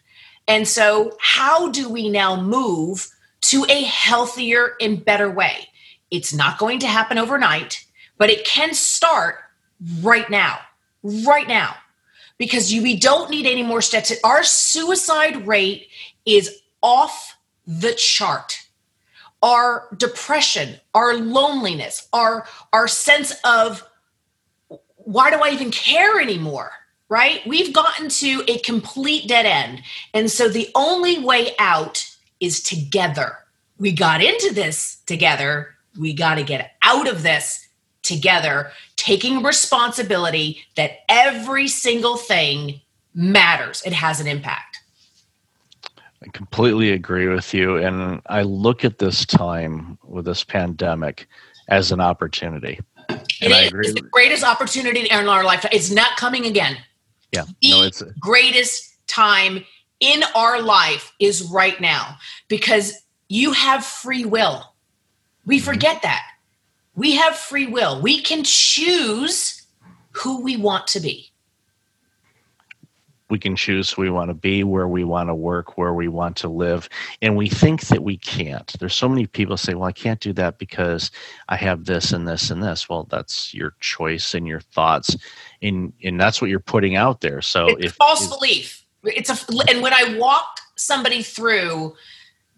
and 0.48 0.66
so 0.66 1.16
how 1.20 1.70
do 1.70 1.88
we 1.88 2.08
now 2.08 2.40
move 2.40 3.08
to 3.42 3.64
a 3.68 3.82
healthier 3.82 4.76
and 4.80 5.04
better 5.04 5.30
way? 5.30 5.68
It's 6.10 6.32
not 6.32 6.58
going 6.58 6.78
to 6.80 6.86
happen 6.86 7.18
overnight 7.18 7.84
but 8.18 8.30
it 8.30 8.46
can 8.46 8.72
start 8.72 9.36
right 10.00 10.30
now 10.30 10.58
right 11.06 11.48
now. 11.48 11.74
Because 12.38 12.72
you, 12.72 12.82
we 12.82 12.96
don't 12.98 13.30
need 13.30 13.46
any 13.46 13.62
more 13.62 13.80
steps. 13.80 14.12
Our 14.22 14.42
suicide 14.44 15.46
rate 15.46 15.88
is 16.26 16.60
off 16.82 17.36
the 17.66 17.94
chart. 17.94 18.58
Our 19.42 19.88
depression, 19.96 20.76
our 20.94 21.14
loneliness, 21.14 22.08
our 22.12 22.46
our 22.72 22.88
sense 22.88 23.34
of 23.44 23.86
why 24.96 25.30
do 25.30 25.36
I 25.36 25.50
even 25.50 25.70
care 25.70 26.20
anymore? 26.20 26.72
Right? 27.08 27.40
We've 27.46 27.72
gotten 27.72 28.08
to 28.08 28.42
a 28.48 28.58
complete 28.58 29.28
dead 29.28 29.46
end. 29.46 29.82
And 30.12 30.30
so 30.30 30.48
the 30.48 30.68
only 30.75 31.20
way 31.20 31.54
out 31.58 32.04
is 32.40 32.60
together. 32.60 33.38
We 33.78 33.92
got 33.92 34.22
into 34.22 34.52
this 34.52 35.02
together. 35.06 35.76
We 35.98 36.12
got 36.12 36.34
to 36.34 36.42
get 36.42 36.72
out 36.82 37.08
of 37.08 37.22
this 37.22 37.68
together, 38.02 38.70
taking 38.96 39.42
responsibility 39.42 40.62
that 40.76 40.98
every 41.08 41.68
single 41.68 42.16
thing 42.16 42.80
matters. 43.14 43.82
It 43.84 43.92
has 43.92 44.20
an 44.20 44.26
impact. 44.26 44.80
I 46.22 46.28
completely 46.32 46.90
agree 46.90 47.28
with 47.28 47.54
you. 47.54 47.76
And 47.76 48.20
I 48.26 48.42
look 48.42 48.84
at 48.84 48.98
this 48.98 49.25
time 49.25 49.98
with 50.04 50.25
this 50.25 50.42
pandemic 50.42 51.28
as 51.68 51.92
an 51.92 52.00
opportunity. 52.00 52.80
It 53.08 53.50
is. 53.50 53.72
It's 53.72 53.94
the 53.94 54.08
greatest 54.10 54.44
opportunity 54.44 55.00
in 55.00 55.28
our 55.28 55.44
lifetime. 55.44 55.70
It's 55.72 55.90
not 55.90 56.16
coming 56.16 56.46
again. 56.46 56.78
Yeah. 57.37 57.45
The 57.62 57.71
no, 57.71 57.83
it's 57.83 58.02
greatest 58.19 58.97
time 59.07 59.64
in 60.00 60.23
our 60.35 60.61
life 60.61 61.12
is 61.21 61.43
right 61.43 61.81
now 61.81 62.16
because 62.49 62.93
you 63.28 63.52
have 63.52 63.85
free 63.85 64.25
will. 64.25 64.75
We 65.45 65.59
mm-hmm. 65.59 65.64
forget 65.64 66.02
that. 66.02 66.23
We 66.95 67.16
have 67.16 67.37
free 67.37 67.66
will. 67.66 68.00
We 68.00 68.21
can 68.21 68.43
choose 68.45 69.62
who 70.12 70.43
we 70.43 70.57
want 70.57 70.87
to 70.88 71.00
be 71.00 71.31
we 73.28 73.38
can 73.38 73.56
choose 73.56 73.90
who 73.90 74.02
we 74.02 74.11
want 74.11 74.30
to 74.30 74.35
be, 74.35 74.62
where 74.62 74.87
we 74.87 75.02
want 75.02 75.28
to 75.28 75.35
work, 75.35 75.76
where 75.76 75.95
we 75.95 76.09
want 76.09 76.37
to 76.37 76.49
live. 76.49 76.88
And 77.21 77.37
we 77.37 77.49
think 77.49 77.83
that 77.88 78.02
we 78.02 78.16
can't. 78.16 78.73
There's 78.78 78.95
so 78.95 79.09
many 79.09 79.26
people 79.26 79.56
say, 79.56 79.75
well, 79.75 79.88
I 79.88 79.92
can't 79.92 80.21
do 80.21 80.33
that 80.35 80.59
because 80.59 81.11
I 81.49 81.56
have 81.56 81.85
this 81.85 82.12
and 82.12 82.26
this 82.26 82.50
and 82.50 82.62
this. 82.62 82.88
Well, 82.88 83.04
that's 83.11 83.52
your 83.52 83.75
choice 83.80 84.35
and 84.35 84.47
your 84.47 84.61
thoughts. 84.61 85.16
And, 85.61 85.92
and 86.04 86.21
that's 86.21 86.40
what 86.40 86.50
you're 86.50 86.61
putting 86.61 86.95
out 86.95 87.21
there. 87.21 87.42
So 87.42 87.66
it's 87.66 87.87
if 87.87 87.92
false 87.95 88.28
belief. 88.28 88.85
It's 89.02 89.30
a, 89.30 89.38
and 89.68 89.83
when 89.83 89.92
I 89.92 90.16
walk 90.18 90.61
somebody 90.76 91.23
through 91.23 91.95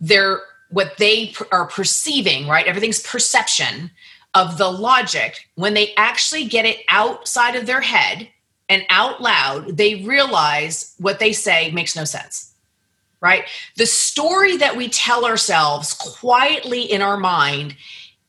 their, 0.00 0.40
what 0.70 0.98
they 0.98 1.32
are 1.50 1.66
perceiving, 1.66 2.46
right? 2.46 2.66
Everything's 2.66 3.00
perception 3.00 3.90
of 4.34 4.58
the 4.58 4.70
logic. 4.70 5.48
When 5.54 5.72
they 5.72 5.94
actually 5.96 6.44
get 6.44 6.66
it 6.66 6.84
outside 6.90 7.56
of 7.56 7.64
their 7.64 7.80
head, 7.80 8.28
and 8.68 8.84
out 8.90 9.20
loud, 9.20 9.76
they 9.76 9.96
realize 9.96 10.94
what 10.98 11.18
they 11.18 11.32
say 11.32 11.70
makes 11.70 11.96
no 11.96 12.04
sense. 12.04 12.52
Right? 13.20 13.44
The 13.76 13.86
story 13.86 14.56
that 14.58 14.76
we 14.76 14.88
tell 14.88 15.24
ourselves 15.24 15.92
quietly 15.94 16.82
in 16.82 17.02
our 17.02 17.16
mind, 17.16 17.74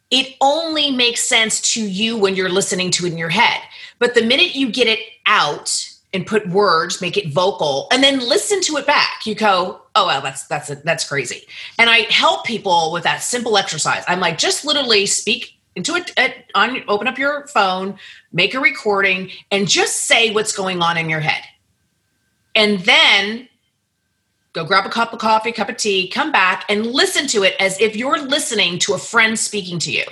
it 0.09 0.35
only 0.41 0.89
makes 0.89 1.21
sense 1.21 1.61
to 1.73 1.87
you 1.87 2.17
when 2.17 2.35
you're 2.35 2.49
listening 2.49 2.89
to 2.91 3.05
it 3.05 3.11
in 3.11 3.17
your 3.17 3.29
head. 3.29 3.61
But 3.99 4.15
the 4.15 4.23
minute 4.23 4.55
you 4.55 4.71
get 4.71 4.87
it 4.87 4.99
out 5.27 5.87
and 6.11 6.25
put 6.25 6.49
words, 6.49 7.01
make 7.01 7.17
it 7.17 7.31
vocal, 7.31 7.87
and 7.91 8.03
then 8.03 8.19
listen 8.19 8.61
to 8.61 8.77
it 8.77 8.87
back, 8.87 9.27
you 9.27 9.35
go, 9.35 9.81
"Oh 9.93 10.07
well, 10.07 10.21
that's 10.21 10.47
that's 10.47 10.69
that's 10.83 11.07
crazy." 11.07 11.43
And 11.77 11.87
I 11.87 11.97
help 12.09 12.45
people 12.45 12.91
with 12.91 13.03
that 13.03 13.21
simple 13.21 13.57
exercise. 13.57 14.03
I'm 14.07 14.19
like, 14.19 14.39
just 14.39 14.65
literally 14.65 15.05
speak 15.05 15.58
into 15.79 15.95
it 16.17 16.45
on 16.55 16.83
open 16.87 17.07
up 17.07 17.17
your 17.17 17.47
phone 17.47 17.97
make 18.31 18.53
a 18.53 18.59
recording 18.59 19.31
and 19.51 19.67
just 19.67 20.03
say 20.03 20.31
what's 20.31 20.55
going 20.55 20.81
on 20.81 20.97
in 20.97 21.09
your 21.09 21.19
head. 21.19 21.41
And 22.55 22.79
then 22.79 23.47
go 24.53 24.65
grab 24.65 24.85
a 24.85 24.89
cup 24.89 25.13
of 25.13 25.19
coffee 25.19 25.51
cup 25.51 25.69
of 25.69 25.77
tea 25.77 26.07
come 26.09 26.31
back 26.31 26.65
and 26.69 26.85
listen 26.87 27.27
to 27.27 27.43
it 27.43 27.55
as 27.59 27.79
if 27.79 27.95
you're 27.95 28.19
listening 28.19 28.79
to 28.79 28.93
a 28.93 28.97
friend 28.97 29.37
speaking 29.37 29.79
to 29.79 29.91
you. 29.91 30.05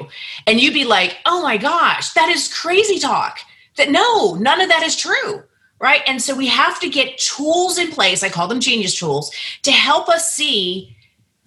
And 0.46 0.60
you'd 0.60 0.74
be 0.74 0.86
like 0.86 1.18
oh 1.26 1.42
my 1.42 1.58
gosh 1.58 2.14
that 2.14 2.30
is 2.30 2.54
crazy 2.54 3.00
talk. 3.00 3.40
That 3.78 3.92
no 3.92 4.36
none 4.36 4.62
of 4.62 4.70
that 4.70 4.84
is 4.84 4.96
true 4.96 5.44
right? 5.80 6.02
And 6.08 6.20
so 6.20 6.36
we 6.36 6.48
have 6.48 6.80
to 6.80 6.90
get 6.90 7.20
tools 7.20 7.78
in 7.78 7.92
place 7.92 8.24
i 8.24 8.30
call 8.30 8.48
them 8.48 8.60
genius 8.60 8.98
tools 8.98 9.32
to 9.62 9.72
help 9.72 10.10
us 10.10 10.34
see 10.34 10.96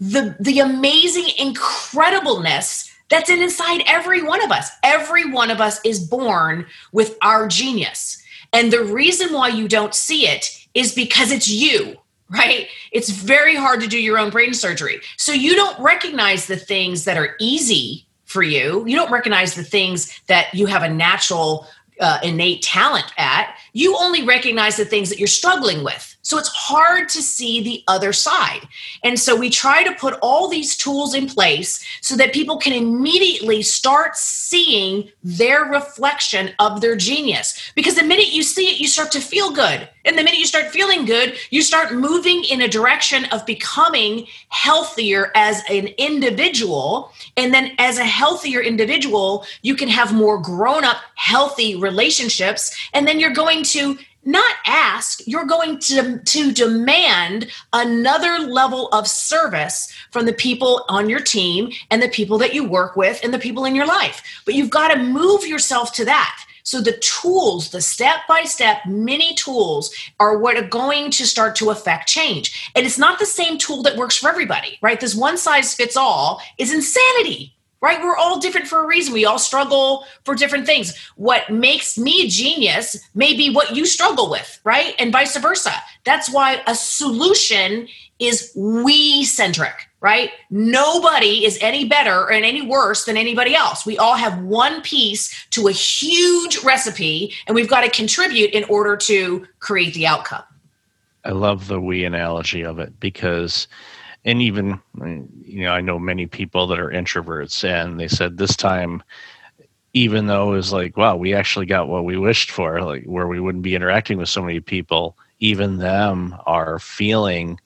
the 0.01 0.35
the 0.41 0.61
amazing 0.61 1.27
incredibleness 1.39 2.90
that's 3.11 3.29
inside 3.29 3.83
every 3.87 4.23
one 4.23 4.43
of 4.43 4.51
us. 4.51 4.71
Every 4.83 5.31
one 5.31 5.51
of 5.51 5.61
us 5.61 5.81
is 5.85 5.99
born 5.99 6.67
with 6.93 7.19
our 7.23 7.49
genius. 7.49 8.23
And 8.53 8.73
the 8.73 8.85
reason 8.85 9.33
why 9.33 9.49
you 9.49 9.69
don't 9.69 9.95
see 9.95 10.27
it 10.27 10.67
is 10.75 10.95
because 10.95 11.33
it's 11.33 11.49
you, 11.49 11.97
right? 12.31 12.69
It's 12.93 13.11
very 13.11 13.55
hard 13.55 13.81
to 13.81 13.89
do 13.89 14.01
your 14.01 14.19
own 14.19 14.31
brain 14.31 14.55
surgery. 14.55 15.01
So 15.17 15.33
you 15.33 15.55
don't 15.55 15.79
recognize 15.81 16.47
the 16.47 16.57
things 16.57 17.05
that 17.05 17.17
are 17.17 17.37
easy 17.41 18.07
for 18.25 18.43
you. 18.43 18.85
You 18.87 18.97
don't 18.97 19.11
recognize 19.11 19.55
the 19.55 19.65
things 19.65 20.21
that 20.29 20.55
you 20.55 20.67
have 20.67 20.85
a 20.85 20.89
natural 20.89 21.67
uh, 22.01 22.19
innate 22.23 22.63
talent 22.63 23.13
at. 23.19 23.57
You 23.73 23.97
only 23.99 24.25
recognize 24.25 24.77
the 24.77 24.85
things 24.85 25.09
that 25.11 25.19
you're 25.19 25.29
struggling 25.29 25.85
with. 25.85 26.10
So 26.23 26.39
it's 26.39 26.49
hard 26.49 27.09
to 27.11 27.23
see 27.23 27.63
the 27.63 27.83
other 27.89 28.13
side. 28.13 28.69
And 29.03 29.19
so 29.19 29.35
we 29.35 29.49
try 29.49 29.83
to 29.83 29.95
put 29.95 30.19
all 30.21 30.49
these 30.49 30.77
tools 30.77 31.15
in 31.15 31.27
place 31.27 31.85
so 32.03 32.15
that 32.17 32.35
people 32.35 32.59
can 32.59 32.73
immediately 32.73 33.63
start 33.63 34.17
seeing 34.17 35.11
their 35.25 35.65
reflection 35.65 36.51
of 36.59 36.81
their 36.81 36.97
genius. 36.97 37.73
Because 37.75 37.95
the 37.95 38.03
minute 38.03 38.33
you 38.33 38.43
see 38.43 38.71
it, 38.71 38.81
you 38.81 38.87
start 38.87 39.11
to 39.13 39.21
feel 39.21 39.51
good. 39.53 39.89
And 40.05 40.17
the 40.17 40.23
minute 40.23 40.39
you 40.39 40.47
start 40.47 40.71
feeling 40.71 41.05
good, 41.05 41.37
you 41.51 41.63
start 41.63 41.93
moving 41.95 42.45
in 42.45 42.63
a 42.63 42.69
direction 42.69 43.27
of 43.27 43.45
becoming 43.45 44.27
healthier 44.49 45.31
as 45.35 45.63
an 45.69 45.89
individual. 45.99 47.13
And 47.37 47.53
then, 47.53 47.73
as 47.79 47.99
a 47.99 48.05
healthier 48.05 48.61
individual, 48.61 49.45
you 49.63 49.75
can 49.75 49.89
have 49.89 50.15
more 50.15 50.41
grown 50.41 50.85
up, 50.85 50.99
healthy 51.17 51.77
relationships. 51.77 52.75
And 52.95 53.07
then 53.07 53.21
you're 53.21 53.35
going 53.35 53.63
to 53.65 53.99
not 54.25 54.55
ask 54.67 55.27
you're 55.27 55.47
going 55.47 55.79
to 55.79 56.19
to 56.19 56.53
demand 56.53 57.49
another 57.73 58.39
level 58.39 58.89
of 58.89 59.09
service 59.09 59.93
from 60.11 60.27
the 60.27 60.33
people 60.33 60.85
on 60.89 61.09
your 61.09 61.21
team 61.21 61.71
and 61.91 62.03
the 62.03 62.09
people 62.09 62.39
that 62.39 62.55
you 62.55 62.65
work 62.65 62.97
with 62.97 63.21
and 63.23 63.33
the 63.33 63.39
people 63.39 63.65
in 63.65 63.75
your 63.75 63.87
life. 63.87 64.23
But 64.45 64.55
you've 64.55 64.71
got 64.71 64.89
to 64.89 65.03
move 65.03 65.47
yourself 65.47 65.93
to 65.95 66.05
that. 66.05 66.45
So 66.63 66.81
the 66.81 66.99
tools 66.99 67.71
the 67.71 67.81
step 67.81 68.19
by 68.29 68.43
step 68.45 68.85
mini 68.87 69.35
tools 69.35 69.95
are 70.21 70.39
what 70.39 70.57
are 70.57 70.69
going 70.69 71.11
to 71.13 71.27
start 71.27 71.57
to 71.57 71.71
affect 71.71 72.09
change. 72.09 72.71
And 72.77 72.85
it's 72.87 72.99
not 72.99 73.19
the 73.19 73.27
same 73.27 73.59
tool 73.59 73.83
that 73.85 73.97
works 73.97 74.17
for 74.17 74.29
everybody 74.29 74.79
right? 74.83 75.01
This 75.01 75.15
one 75.15 75.39
size 75.39 75.75
fits 75.75 75.97
all 75.97 76.41
is 76.59 76.73
insanity 76.73 77.55
right? 77.81 78.03
We're 78.03 78.17
all 78.17 78.39
different 78.39 78.67
for 78.67 78.83
a 78.83 78.87
reason. 78.87 79.15
We 79.15 79.25
all 79.25 79.39
struggle 79.39 80.05
for 80.25 80.35
different 80.35 80.67
things. 80.67 80.97
What 81.17 81.51
makes 81.51 81.97
me 81.97 82.23
a 82.23 82.29
genius 82.29 82.99
may 83.15 83.35
be 83.35 83.53
what 83.53 83.75
you 83.75 83.87
struggle 83.87 84.31
with, 84.31 84.61
right? 84.65 84.95
And 84.99 85.13
vice 85.13 85.37
versa. 85.37 85.73
That's 86.05 86.31
why 86.31 86.63
a 86.67 86.75
solution 86.75 87.89
is 88.19 88.53
we 88.55 89.25
centric, 89.25 89.89
right? 90.01 90.31
Nobody 90.51 91.45
is 91.45 91.59
any 91.63 91.87
better 91.87 92.31
and 92.31 92.45
any 92.45 92.61
worse 92.63 93.05
than 93.05 93.17
anybody 93.17 93.55
else. 93.55 93.87
We 93.87 93.97
all 93.97 94.17
have 94.17 94.43
one 94.43 94.83
piece 94.83 95.47
to 95.51 95.69
a 95.69 95.73
huge 95.73 96.63
recipe, 96.63 97.33
and 97.47 97.55
we've 97.55 97.69
got 97.69 97.81
to 97.81 97.91
contribute 97.91 98.51
in 98.51 98.65
order 98.65 98.97
to 98.99 99.47
create 99.59 99.95
the 99.95 100.07
outcome. 100.07 100.43
I 101.25 101.31
love 101.31 101.67
the 101.67 101.81
we 101.81 102.05
analogy 102.05 102.63
of 102.63 102.79
it 102.79 102.99
because, 103.01 103.69
and 104.25 104.43
even, 104.43 104.81
uh, 105.01 105.07
you 105.43 105.65
know, 105.65 105.73
I 105.73 105.81
know 105.81 105.99
many 105.99 106.27
people 106.27 106.67
that 106.69 106.79
are 106.79 106.91
introverts 106.91 107.65
and 107.65 107.99
they 107.99 108.09
said 108.09 108.37
this 108.37 108.57
time, 108.57 109.03
even 109.93 110.27
though 110.27 110.53
it 110.53 110.57
was 110.57 110.73
like, 110.73 110.97
wow, 110.97 111.17
we 111.17 111.35
actually 111.35 111.67
got 111.67 111.89
what 111.89 112.05
we 112.05 112.17
wished 112.17 112.51
for, 112.51 112.83
like 112.83 113.05
where 113.05 113.27
we 113.27 113.41
wouldn't 113.41 113.65
be 113.65 113.75
interacting 113.75 114.19
with 114.19 114.29
so 114.29 114.43
many 114.43 114.61
people, 114.61 115.17
even 115.41 115.79
them 115.79 116.37
are 116.47 116.79
feeling 116.79 117.59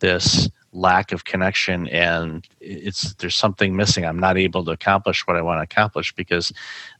this 0.00 0.48
lack 0.74 1.12
of 1.12 1.24
connection 1.24 1.86
and 1.88 2.48
it's 2.60 3.14
there's 3.14 3.36
something 3.36 3.76
missing. 3.76 4.04
I'm 4.04 4.18
not 4.18 4.38
able 4.38 4.64
to 4.64 4.70
accomplish 4.70 5.26
what 5.26 5.36
i 5.36 5.42
want 5.42 5.58
to 5.58 5.62
accomplish 5.62 6.14
because 6.14 6.50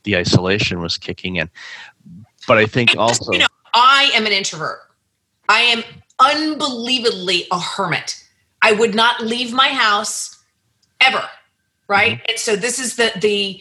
the 0.03 0.17
isolation 0.17 0.81
was 0.81 0.99
kicking 0.99 1.37
in. 1.37 1.49
But 2.47 2.59
i 2.59 2.67
think 2.67 2.95
also 2.99 3.33
you 3.33 3.39
know, 3.39 3.47
i 3.73 4.11
am 4.15 4.27
an 4.27 4.33
introvert. 4.33 4.81
I 5.49 5.61
am 5.61 5.83
unbelievably 6.21 7.47
a 7.51 7.59
hermit 7.59 8.22
i 8.63 8.73
would 8.73 8.95
not 8.95 9.21
leave 9.21 9.53
my 9.53 9.69
house 9.69 10.43
ever 11.01 11.23
right 11.89 12.19
mm-hmm. 12.19 12.31
and 12.31 12.39
so 12.39 12.57
this 12.57 12.79
is 12.79 12.97
the 12.97 13.13
the 13.21 13.61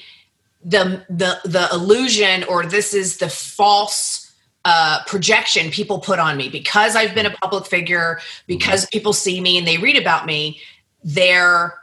the 0.63 1.05
the 1.09 1.39
the 1.43 1.67
illusion 1.73 2.43
or 2.45 2.65
this 2.65 2.93
is 2.93 3.17
the 3.17 3.29
false 3.29 4.31
uh, 4.65 4.99
projection 5.07 5.71
people 5.71 5.99
put 5.99 6.19
on 6.19 6.37
me 6.37 6.47
because 6.47 6.95
I've 6.95 7.15
been 7.15 7.25
a 7.25 7.31
public 7.31 7.65
figure, 7.65 8.19
because 8.45 8.85
people 8.87 9.13
see 9.13 9.41
me 9.41 9.57
and 9.57 9.67
they 9.67 9.77
read 9.77 9.97
about 9.97 10.25
me, 10.25 10.59
their 11.03 11.79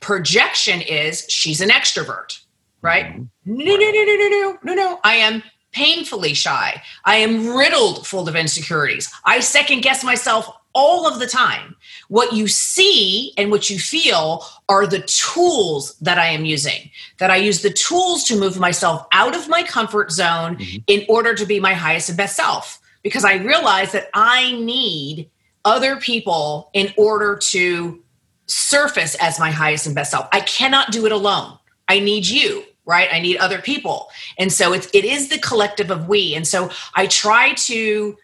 projection 0.00 0.82
is 0.82 1.24
she's 1.28 1.60
an 1.60 1.70
extrovert, 1.70 2.40
right? 2.82 3.16
No, 3.46 3.64
no, 3.64 3.76
no, 3.76 4.04
no, 4.04 4.16
no, 4.16 4.28
no, 4.28 4.58
no, 4.62 4.74
no. 4.74 5.00
I 5.04 5.14
am 5.14 5.42
painfully 5.72 6.34
shy. 6.34 6.82
I 7.06 7.16
am 7.16 7.56
riddled 7.56 8.06
full 8.06 8.28
of 8.28 8.36
insecurities. 8.36 9.10
I 9.24 9.40
second 9.40 9.80
guess 9.80 10.04
myself 10.04 10.54
all 10.74 11.06
of 11.06 11.18
the 11.18 11.26
time. 11.26 11.76
What 12.08 12.32
you 12.32 12.48
see 12.48 13.32
and 13.36 13.50
what 13.50 13.70
you 13.70 13.78
feel 13.78 14.44
are 14.68 14.86
the 14.86 15.00
tools 15.02 15.94
that 16.00 16.18
I 16.18 16.26
am 16.26 16.44
using. 16.44 16.90
That 17.18 17.30
I 17.30 17.36
use 17.36 17.62
the 17.62 17.72
tools 17.72 18.24
to 18.24 18.38
move 18.38 18.58
myself 18.58 19.06
out 19.12 19.34
of 19.34 19.48
my 19.48 19.62
comfort 19.62 20.10
zone 20.12 20.56
mm-hmm. 20.56 20.78
in 20.86 21.04
order 21.08 21.34
to 21.34 21.46
be 21.46 21.60
my 21.60 21.74
highest 21.74 22.08
and 22.08 22.18
best 22.18 22.36
self. 22.36 22.80
Because 23.02 23.24
I 23.24 23.36
realize 23.36 23.92
that 23.92 24.08
I 24.14 24.52
need 24.52 25.28
other 25.64 25.96
people 25.96 26.70
in 26.72 26.92
order 26.96 27.36
to 27.36 28.02
surface 28.46 29.16
as 29.20 29.38
my 29.38 29.50
highest 29.50 29.86
and 29.86 29.94
best 29.94 30.10
self. 30.10 30.28
I 30.32 30.40
cannot 30.40 30.92
do 30.92 31.06
it 31.06 31.12
alone. 31.12 31.58
I 31.88 31.98
need 31.98 32.26
you 32.26 32.64
right 32.84 33.08
i 33.12 33.20
need 33.20 33.36
other 33.36 33.60
people 33.60 34.08
and 34.38 34.52
so 34.52 34.72
it's 34.72 34.88
it 34.92 35.04
is 35.04 35.28
the 35.28 35.38
collective 35.38 35.90
of 35.90 36.08
we 36.08 36.34
and 36.34 36.46
so 36.46 36.70
i 36.94 37.06
try 37.06 37.54
to 37.54 38.16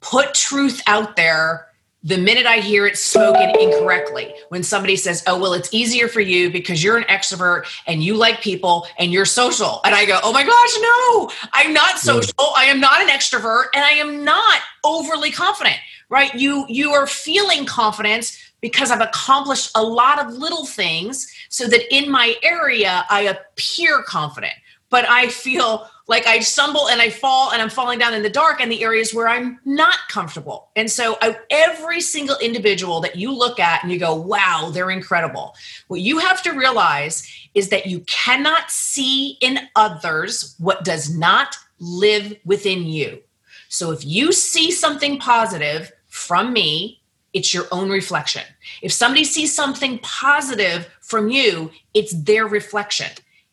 put 0.00 0.34
truth 0.34 0.82
out 0.86 1.16
there 1.16 1.66
the 2.02 2.16
minute 2.16 2.46
I 2.46 2.58
hear 2.58 2.86
it 2.86 2.96
spoken 2.96 3.50
incorrectly, 3.60 4.32
when 4.48 4.62
somebody 4.62 4.96
says, 4.96 5.22
Oh, 5.26 5.38
well, 5.38 5.52
it's 5.52 5.72
easier 5.72 6.08
for 6.08 6.20
you 6.20 6.50
because 6.50 6.82
you're 6.82 6.96
an 6.96 7.04
extrovert 7.04 7.66
and 7.86 8.02
you 8.02 8.16
like 8.16 8.40
people 8.40 8.86
and 8.98 9.12
you're 9.12 9.26
social. 9.26 9.80
And 9.84 9.94
I 9.94 10.06
go, 10.06 10.18
Oh 10.22 10.32
my 10.32 10.42
gosh, 10.44 10.78
no, 10.80 11.48
I'm 11.52 11.74
not 11.74 11.98
social. 11.98 12.52
I 12.56 12.64
am 12.64 12.80
not 12.80 13.02
an 13.02 13.08
extrovert 13.08 13.66
and 13.74 13.84
I 13.84 13.90
am 13.90 14.24
not 14.24 14.60
overly 14.82 15.30
confident, 15.30 15.76
right? 16.08 16.34
You, 16.34 16.64
you 16.68 16.92
are 16.92 17.06
feeling 17.06 17.66
confidence 17.66 18.38
because 18.60 18.90
I've 18.90 19.00
accomplished 19.00 19.70
a 19.74 19.82
lot 19.82 20.24
of 20.24 20.34
little 20.34 20.66
things 20.66 21.30
so 21.48 21.66
that 21.66 21.94
in 21.94 22.10
my 22.10 22.36
area, 22.42 23.04
I 23.10 23.22
appear 23.22 24.02
confident, 24.02 24.54
but 24.90 25.08
I 25.08 25.28
feel 25.28 25.88
like 26.08 26.26
I 26.26 26.40
stumble 26.40 26.88
and 26.88 27.00
I 27.00 27.08
fall 27.08 27.52
and 27.52 27.62
I'm 27.62 27.70
falling 27.70 28.00
down 28.00 28.14
in 28.14 28.24
the 28.24 28.28
dark 28.28 28.60
in 28.60 28.68
the 28.68 28.82
areas 28.82 29.14
where 29.14 29.28
I'm 29.28 29.60
not 29.64 29.96
comfortable. 30.08 30.68
And 30.74 30.90
so 30.90 31.16
I, 31.22 31.36
every 31.50 32.00
single 32.00 32.36
individual 32.38 33.00
that 33.02 33.14
you 33.14 33.32
look 33.32 33.60
at 33.60 33.84
and 33.84 33.92
you 33.92 33.98
go, 33.98 34.14
wow, 34.14 34.70
they're 34.72 34.90
incredible. 34.90 35.54
What 35.86 36.00
you 36.00 36.18
have 36.18 36.42
to 36.42 36.50
realize 36.50 37.32
is 37.54 37.68
that 37.68 37.86
you 37.86 38.00
cannot 38.00 38.72
see 38.72 39.38
in 39.40 39.60
others 39.76 40.56
what 40.58 40.84
does 40.84 41.16
not 41.16 41.56
live 41.78 42.36
within 42.44 42.82
you. 42.82 43.22
So 43.68 43.92
if 43.92 44.04
you 44.04 44.32
see 44.32 44.72
something 44.72 45.20
positive 45.20 45.92
from 46.08 46.52
me, 46.52 47.00
it's 47.32 47.54
your 47.54 47.66
own 47.70 47.88
reflection. 47.88 48.42
If 48.82 48.92
somebody 48.92 49.22
sees 49.22 49.54
something 49.54 50.00
positive 50.00 50.88
from 51.00 51.28
you, 51.28 51.70
it's 51.94 52.12
their 52.12 52.48
reflection 52.48 53.10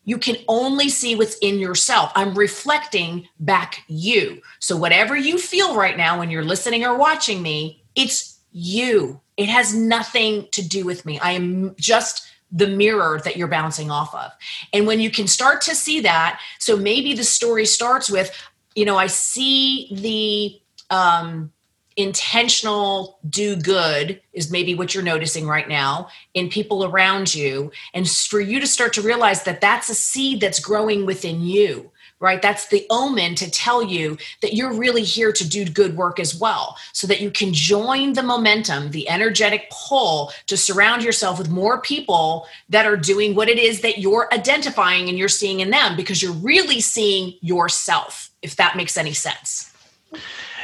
you 0.07 0.17
can 0.17 0.37
only 0.47 0.87
see 0.87 1.15
what's 1.15 1.37
in 1.39 1.59
yourself. 1.59 2.13
I'm 2.15 2.33
reflecting 2.33 3.27
back 3.41 3.83
you. 3.89 4.41
So, 4.59 4.77
whatever 4.77 5.17
you 5.17 5.37
feel 5.37 5.75
right 5.75 5.97
now 5.97 6.17
when 6.17 6.31
you're 6.31 6.45
listening 6.45 6.85
or 6.85 6.97
watching 6.97 7.41
me, 7.41 7.83
it's 7.93 8.39
you. 8.53 9.19
It 9.35 9.49
has 9.49 9.75
nothing 9.75 10.47
to 10.53 10.65
do 10.65 10.85
with 10.85 11.05
me. 11.05 11.19
I 11.19 11.31
am 11.31 11.75
just 11.77 12.25
the 12.49 12.67
mirror 12.67 13.19
that 13.25 13.35
you're 13.35 13.49
bouncing 13.49 13.91
off 13.91 14.15
of. 14.15 14.31
And 14.71 14.87
when 14.87 15.01
you 15.01 15.11
can 15.11 15.27
start 15.27 15.59
to 15.63 15.75
see 15.75 15.99
that, 15.99 16.39
so 16.57 16.77
maybe 16.77 17.13
the 17.13 17.25
story 17.25 17.65
starts 17.65 18.09
with, 18.09 18.31
you 18.75 18.85
know, 18.85 18.95
I 18.95 19.07
see 19.07 19.89
the, 19.91 20.95
um, 20.95 21.51
intentional 21.97 23.19
do 23.27 23.55
good 23.55 24.21
is 24.31 24.51
maybe 24.51 24.75
what 24.75 24.93
you're 24.93 25.03
noticing 25.03 25.47
right 25.47 25.67
now 25.67 26.07
in 26.33 26.49
people 26.49 26.85
around 26.85 27.33
you. 27.33 27.71
And 27.93 28.09
for 28.09 28.39
you 28.39 28.59
to 28.59 28.67
start 28.67 28.93
to 28.93 29.01
realize 29.01 29.43
that 29.43 29.61
that's 29.61 29.89
a 29.89 29.95
seed 29.95 30.39
that's 30.39 30.59
growing 30.59 31.05
within 31.05 31.41
you 31.41 31.91
right? 32.19 32.41
That's 32.41 32.67
the 32.67 32.85
omen 32.89 33.35
to 33.35 33.49
tell 33.51 33.83
you 33.83 34.17
that 34.41 34.53
you're 34.53 34.73
really 34.73 35.03
here 35.03 35.31
to 35.31 35.47
do 35.47 35.65
good 35.65 35.95
work 35.95 36.19
as 36.19 36.35
well 36.35 36.77
so 36.91 37.05
that 37.07 37.21
you 37.21 37.29
can 37.29 37.53
join 37.53 38.13
the 38.13 38.23
momentum 38.23 38.91
the 38.91 39.07
energetic 39.09 39.69
pull 39.69 40.31
to 40.47 40.57
surround 40.57 41.03
yourself 41.03 41.37
with 41.37 41.49
more 41.49 41.79
people 41.81 42.47
that 42.69 42.85
are 42.85 42.97
doing 42.97 43.35
what 43.35 43.49
it 43.49 43.59
is 43.59 43.81
that 43.81 43.99
you're 43.99 44.33
identifying 44.33 45.09
and 45.09 45.17
you're 45.17 45.27
seeing 45.29 45.59
in 45.59 45.69
them 45.69 45.95
because 45.95 46.21
you're 46.21 46.33
really 46.33 46.81
seeing 46.81 47.33
yourself 47.41 48.31
if 48.41 48.55
that 48.55 48.75
makes 48.75 48.97
any 48.97 49.13
sense 49.13 49.73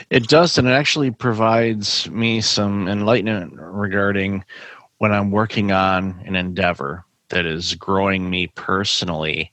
it 0.09 0.27
does, 0.27 0.57
and 0.57 0.67
it 0.67 0.71
actually 0.71 1.11
provides 1.11 2.09
me 2.09 2.41
some 2.41 2.87
enlightenment 2.87 3.53
regarding 3.55 4.43
when 4.97 5.11
I'm 5.11 5.31
working 5.31 5.71
on 5.71 6.21
an 6.25 6.35
endeavor 6.35 7.05
that 7.29 7.45
is 7.45 7.75
growing 7.75 8.29
me 8.29 8.47
personally. 8.47 9.51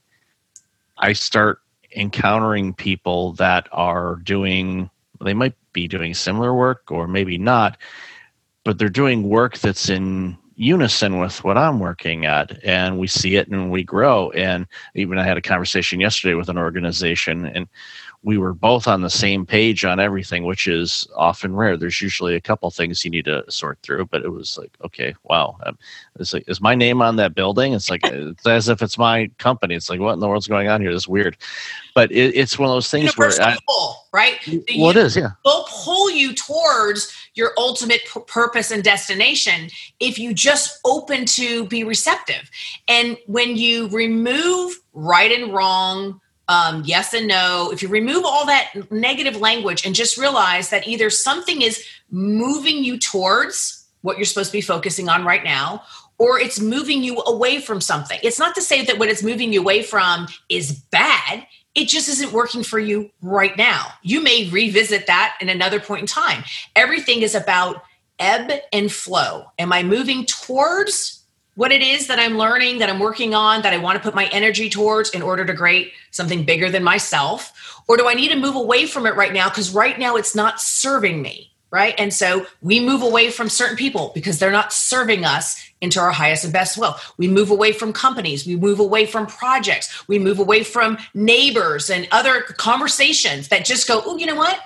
I 0.99 1.13
start 1.13 1.61
encountering 1.97 2.75
people 2.75 3.33
that 3.33 3.69
are 3.73 4.17
doing, 4.17 4.91
they 5.21 5.35
might 5.35 5.55
be 5.73 5.89
doing 5.89 6.15
similar 6.15 6.55
work 6.55 6.91
or 6.91 7.09
maybe 7.09 7.39
not, 7.39 7.79
but 8.65 8.79
they're 8.79 8.89
doing 8.89 9.29
work 9.29 9.59
that's 9.59 9.89
in 9.89 10.37
unison 10.57 11.19
with 11.19 11.43
what 11.43 11.57
I'm 11.57 11.81
working 11.81 12.27
at. 12.27 12.63
And 12.63 12.99
we 12.99 13.07
see 13.07 13.37
it 13.37 13.49
and 13.49 13.71
we 13.71 13.83
grow. 13.83 14.31
And 14.33 14.67
even 14.95 15.19
I 15.19 15.25
had 15.25 15.39
a 15.39 15.43
conversation 15.43 16.01
yesterday 16.01 16.35
with 16.35 16.51
an 16.51 16.59
organization, 16.59 17.47
and 17.47 17.67
we 18.23 18.37
were 18.37 18.53
both 18.53 18.87
on 18.87 19.01
the 19.01 19.09
same 19.09 19.47
page 19.47 19.83
on 19.83 19.99
everything, 19.99 20.45
which 20.45 20.67
is 20.67 21.09
often 21.17 21.57
rare. 21.57 21.77
There's 21.77 22.03
usually 22.03 22.35
a 22.35 22.41
couple 22.41 22.71
things 22.71 23.03
you 23.03 23.11
need 23.11 23.25
to 23.25 23.51
sort 23.51 23.79
through, 23.83 24.07
but 24.07 24.23
it 24.23 24.29
was 24.29 24.59
like, 24.59 24.73
okay, 24.85 25.15
wow, 25.25 25.57
um, 25.65 25.79
it's 26.19 26.35
like, 26.35 26.45
is 26.47 26.61
my 26.61 26.75
name 26.75 27.01
on 27.01 27.17
that 27.17 27.35
building? 27.35 27.73
It's 27.73 27.89
like 27.89 28.03
it's 28.05 28.47
as 28.47 28.69
if 28.69 28.83
it's 28.83 28.99
my 28.99 29.31
company. 29.39 29.75
It's 29.75 29.89
like, 29.89 30.01
what 30.01 30.13
in 30.13 30.21
the 30.21 30.29
world's 30.29 30.49
going 30.49 30.69
on 30.69 30.83
here? 30.83 30.93
This 30.93 31.05
is 31.05 31.09
weird, 31.09 31.39
but 31.95 32.13
it, 32.13 32.37
it's 32.37 32.59
one 32.59 32.69
of 32.69 32.75
those 32.75 32.91
things 32.91 33.17
where, 33.17 33.31
I, 33.41 33.57
pull, 33.67 34.07
right? 34.13 34.39
Well, 34.77 34.91
it 34.91 34.99
is, 34.99 35.17
yeah. 35.17 35.31
Will 35.47 35.67
pull 35.71 36.11
you 36.11 36.35
towards 36.35 37.17
your 37.35 37.53
ultimate 37.57 38.03
p- 38.13 38.21
purpose 38.27 38.71
and 38.71 38.85
destination 38.85 39.71
if 39.99 40.19
you 40.19 40.35
just 40.35 40.79
open 40.85 41.25
to 41.25 41.67
be 41.69 41.85
receptive, 41.85 42.51
and 42.87 43.17
when 43.27 43.57
you 43.57 43.89
remove 43.89 44.75
right 44.93 45.33
and 45.33 45.55
wrong 45.55 46.21
um, 46.51 46.83
yes 46.85 47.15
and 47.15 47.29
no, 47.29 47.71
if 47.73 47.81
you 47.81 47.89
remove 47.89 48.25
all 48.25 48.45
that 48.47 48.73
negative 48.91 49.37
language 49.37 49.87
and 49.87 49.95
just 49.95 50.19
realize 50.19 50.71
that 50.71 50.89
either 50.89 51.09
something 51.09 51.63
is 51.63 51.87
moving 52.11 52.83
you 52.83 52.99
towards 52.99 53.87
what 54.01 54.19
you're 54.19 54.25
supposed 54.25 54.51
to 54.51 54.59
be 54.59 54.61
focusing 54.61 55.09
on 55.09 55.25
right 55.25 55.45
now, 55.45 55.85
or 56.19 56.41
it's 56.41 56.59
moving 56.59 57.05
you 57.05 57.21
away 57.21 57.61
from 57.61 57.81
something. 57.81 58.19
It's 58.25 58.41
not 58.41 58.57
to 58.57 58.63
say 58.63 58.85
that 58.85 58.99
what 58.99 59.09
it's 59.09 59.23
moving 59.23 59.53
you 59.53 59.61
away 59.61 59.85
from 59.85 60.27
is 60.49 60.73
bad. 60.73 61.47
It 61.77 61.87
just 61.87 62.09
isn't 62.09 62.33
working 62.33 62.65
for 62.65 62.81
you 62.81 63.13
right 63.23 63.57
now. 63.57 63.87
You 64.03 64.21
may 64.21 64.51
revisit 64.51 65.07
that 65.07 65.39
in 65.41 65.49
another 65.49 65.79
point 65.79 66.01
in 66.01 66.07
time. 66.09 66.43
Everything 66.75 67.23
is 67.23 67.37
about 67.37 67.85
ebb 68.19 68.51
and 68.73 68.91
flow. 68.91 69.45
Am 69.61 69.73
I 69.73 69.85
moving 69.85 70.27
towards 70.27 71.20
what 71.61 71.73
it 71.73 71.83
is 71.83 72.07
that 72.07 72.19
I'm 72.19 72.39
learning, 72.39 72.79
that 72.79 72.89
I'm 72.89 72.99
working 72.99 73.35
on, 73.35 73.61
that 73.61 73.75
I 73.75 73.77
want 73.77 73.99
to 73.99 74.03
put 74.03 74.15
my 74.15 74.25
energy 74.33 74.71
towards 74.71 75.11
in 75.11 75.21
order 75.21 75.45
to 75.45 75.53
create 75.53 75.93
something 76.11 76.47
bigger 76.47 76.71
than 76.71 76.83
myself? 76.83 77.83
Or 77.87 77.99
do 77.99 78.09
I 78.09 78.15
need 78.15 78.31
to 78.31 78.37
move 78.39 78.55
away 78.55 78.87
from 78.87 79.05
it 79.05 79.15
right 79.15 79.31
now? 79.31 79.51
Because 79.51 79.75
right 79.75 79.99
now 79.99 80.17
it's 80.17 80.35
not 80.35 80.59
serving 80.59 81.21
me, 81.21 81.53
right? 81.71 81.95
And 81.99 82.15
so 82.15 82.47
we 82.63 82.81
move 82.81 83.03
away 83.03 83.31
from 83.31 83.51
certain 83.51 83.77
people 83.77 84.11
because 84.15 84.39
they're 84.39 84.51
not 84.51 84.73
serving 84.73 85.27
us 85.27 85.63
into 85.83 86.01
our 86.01 86.13
highest 86.13 86.45
and 86.45 86.53
best 86.55 86.79
will. 86.79 86.97
We 87.19 87.29
move 87.29 87.51
away 87.51 87.73
from 87.73 87.93
companies, 87.93 88.47
we 88.47 88.57
move 88.57 88.81
away 88.81 89.05
from 89.05 89.27
projects, 89.27 90.09
we 90.09 90.19
move 90.19 90.39
away 90.39 90.65
from 90.65 90.97
neighbors 91.13 91.91
and 91.91 92.09
other 92.11 92.41
conversations 92.41 93.49
that 93.49 93.67
just 93.67 93.87
go, 93.87 94.01
oh, 94.07 94.17
you 94.17 94.25
know 94.25 94.35
what? 94.35 94.59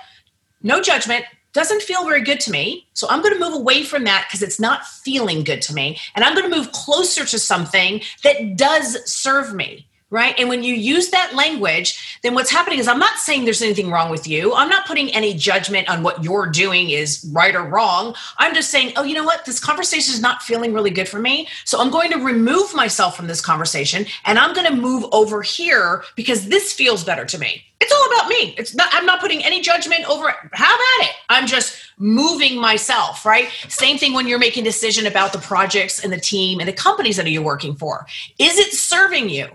no 0.65 0.81
judgment, 0.81 1.23
doesn't 1.55 1.81
feel 1.81 2.03
very 2.03 2.21
good 2.21 2.41
to 2.41 2.51
me. 2.51 2.85
So 2.93 3.07
I'm 3.09 3.21
going 3.21 3.33
to 3.33 3.39
move 3.39 3.53
away 3.53 3.83
from 3.83 4.03
that 4.03 4.27
because 4.27 4.43
it's 4.43 4.59
not 4.59 4.85
feeling 4.85 5.43
good 5.43 5.61
to 5.63 5.73
me. 5.73 5.97
And 6.13 6.25
I'm 6.25 6.35
going 6.35 6.49
to 6.51 6.55
move 6.55 6.73
closer 6.73 7.25
to 7.25 7.39
something 7.39 8.01
that 8.23 8.57
does 8.57 8.97
serve 9.09 9.55
me 9.55 9.87
right? 10.11 10.35
And 10.39 10.49
when 10.49 10.63
you 10.63 10.73
use 10.73 11.09
that 11.09 11.33
language, 11.33 12.19
then 12.21 12.35
what's 12.35 12.51
happening 12.51 12.79
is 12.79 12.87
I'm 12.87 12.99
not 12.99 13.17
saying 13.17 13.45
there's 13.45 13.61
anything 13.61 13.89
wrong 13.89 14.11
with 14.11 14.27
you. 14.27 14.53
I'm 14.53 14.69
not 14.69 14.85
putting 14.85 15.09
any 15.11 15.33
judgment 15.33 15.89
on 15.89 16.03
what 16.03 16.23
you're 16.23 16.47
doing 16.47 16.91
is 16.91 17.27
right 17.33 17.55
or 17.55 17.63
wrong. 17.63 18.15
I'm 18.37 18.53
just 18.53 18.69
saying, 18.69 18.93
oh, 18.97 19.03
you 19.03 19.15
know 19.15 19.23
what? 19.23 19.45
This 19.45 19.59
conversation 19.59 20.13
is 20.13 20.21
not 20.21 20.43
feeling 20.43 20.73
really 20.73 20.91
good 20.91 21.09
for 21.09 21.19
me. 21.19 21.47
So 21.65 21.79
I'm 21.79 21.89
going 21.89 22.11
to 22.11 22.17
remove 22.17 22.73
myself 22.75 23.17
from 23.17 23.27
this 23.27 23.41
conversation 23.41 24.05
and 24.25 24.37
I'm 24.37 24.53
going 24.53 24.67
to 24.67 24.75
move 24.75 25.05
over 25.11 25.41
here 25.41 26.03
because 26.15 26.49
this 26.49 26.71
feels 26.71 27.03
better 27.03 27.25
to 27.25 27.39
me. 27.39 27.63
It's 27.81 27.91
all 27.91 28.05
about 28.13 28.29
me. 28.29 28.55
It's 28.57 28.73
not, 28.73 28.89
I'm 28.93 29.05
not 29.05 29.19
putting 29.19 29.43
any 29.43 29.61
judgment 29.61 30.09
over 30.09 30.33
How 30.53 30.75
about 30.75 31.09
it. 31.09 31.15
I'm 31.29 31.45
just 31.47 31.77
moving 31.97 32.59
myself, 32.59 33.25
right? 33.25 33.49
Same 33.67 33.97
thing 33.97 34.13
when 34.13 34.27
you're 34.27 34.39
making 34.39 34.63
decision 34.63 35.07
about 35.07 35.33
the 35.33 35.39
projects 35.39 36.03
and 36.03 36.13
the 36.13 36.19
team 36.19 36.59
and 36.59 36.69
the 36.69 36.73
companies 36.73 37.17
that 37.17 37.29
you're 37.29 37.41
working 37.41 37.75
for. 37.75 38.05
Is 38.37 38.57
it 38.59 38.73
serving 38.73 39.29
you? 39.29 39.47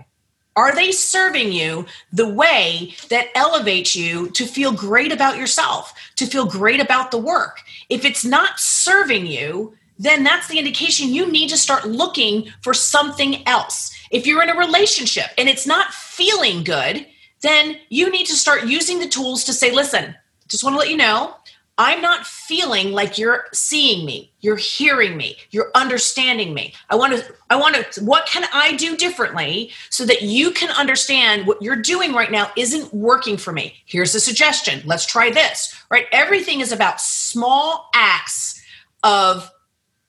Are 0.55 0.75
they 0.75 0.91
serving 0.91 1.53
you 1.53 1.85
the 2.11 2.27
way 2.27 2.93
that 3.09 3.29
elevates 3.35 3.95
you 3.95 4.29
to 4.31 4.45
feel 4.45 4.73
great 4.73 5.11
about 5.11 5.37
yourself, 5.37 5.93
to 6.17 6.25
feel 6.25 6.45
great 6.45 6.81
about 6.81 7.11
the 7.11 7.17
work? 7.17 7.61
If 7.89 8.03
it's 8.03 8.25
not 8.25 8.59
serving 8.59 9.27
you, 9.27 9.75
then 9.97 10.23
that's 10.23 10.47
the 10.47 10.59
indication 10.59 11.09
you 11.09 11.31
need 11.31 11.49
to 11.49 11.57
start 11.57 11.87
looking 11.87 12.51
for 12.61 12.73
something 12.73 13.47
else. 13.47 13.95
If 14.09 14.27
you're 14.27 14.43
in 14.43 14.49
a 14.49 14.57
relationship 14.57 15.27
and 15.37 15.47
it's 15.47 15.67
not 15.67 15.93
feeling 15.93 16.63
good, 16.63 17.05
then 17.41 17.77
you 17.89 18.09
need 18.09 18.25
to 18.25 18.33
start 18.33 18.65
using 18.65 18.99
the 18.99 19.07
tools 19.07 19.45
to 19.45 19.53
say, 19.53 19.71
listen, 19.71 20.15
just 20.49 20.63
want 20.63 20.73
to 20.73 20.79
let 20.79 20.89
you 20.89 20.97
know 20.97 21.35
I'm 21.81 21.99
not 21.99 22.27
feeling 22.27 22.91
like 22.91 23.17
you're 23.17 23.45
seeing 23.53 24.05
me, 24.05 24.31
you're 24.39 24.55
hearing 24.55 25.17
me, 25.17 25.37
you're 25.49 25.71
understanding 25.73 26.53
me. 26.53 26.75
I 26.91 26.95
want 26.95 27.13
to, 27.13 27.33
I 27.49 27.55
want 27.55 27.75
to, 27.75 28.03
what 28.03 28.27
can 28.27 28.47
I 28.53 28.75
do 28.75 28.95
differently 28.95 29.71
so 29.89 30.05
that 30.05 30.21
you 30.21 30.51
can 30.51 30.69
understand 30.69 31.47
what 31.47 31.59
you're 31.59 31.75
doing 31.75 32.13
right 32.13 32.31
now 32.31 32.51
isn't 32.55 32.93
working 32.93 33.35
for 33.35 33.51
me? 33.51 33.77
Here's 33.87 34.13
a 34.13 34.19
suggestion. 34.19 34.83
Let's 34.85 35.07
try 35.07 35.31
this, 35.31 35.75
right? 35.89 36.05
Everything 36.11 36.59
is 36.59 36.71
about 36.71 37.01
small 37.01 37.89
acts 37.95 38.61
of 39.01 39.49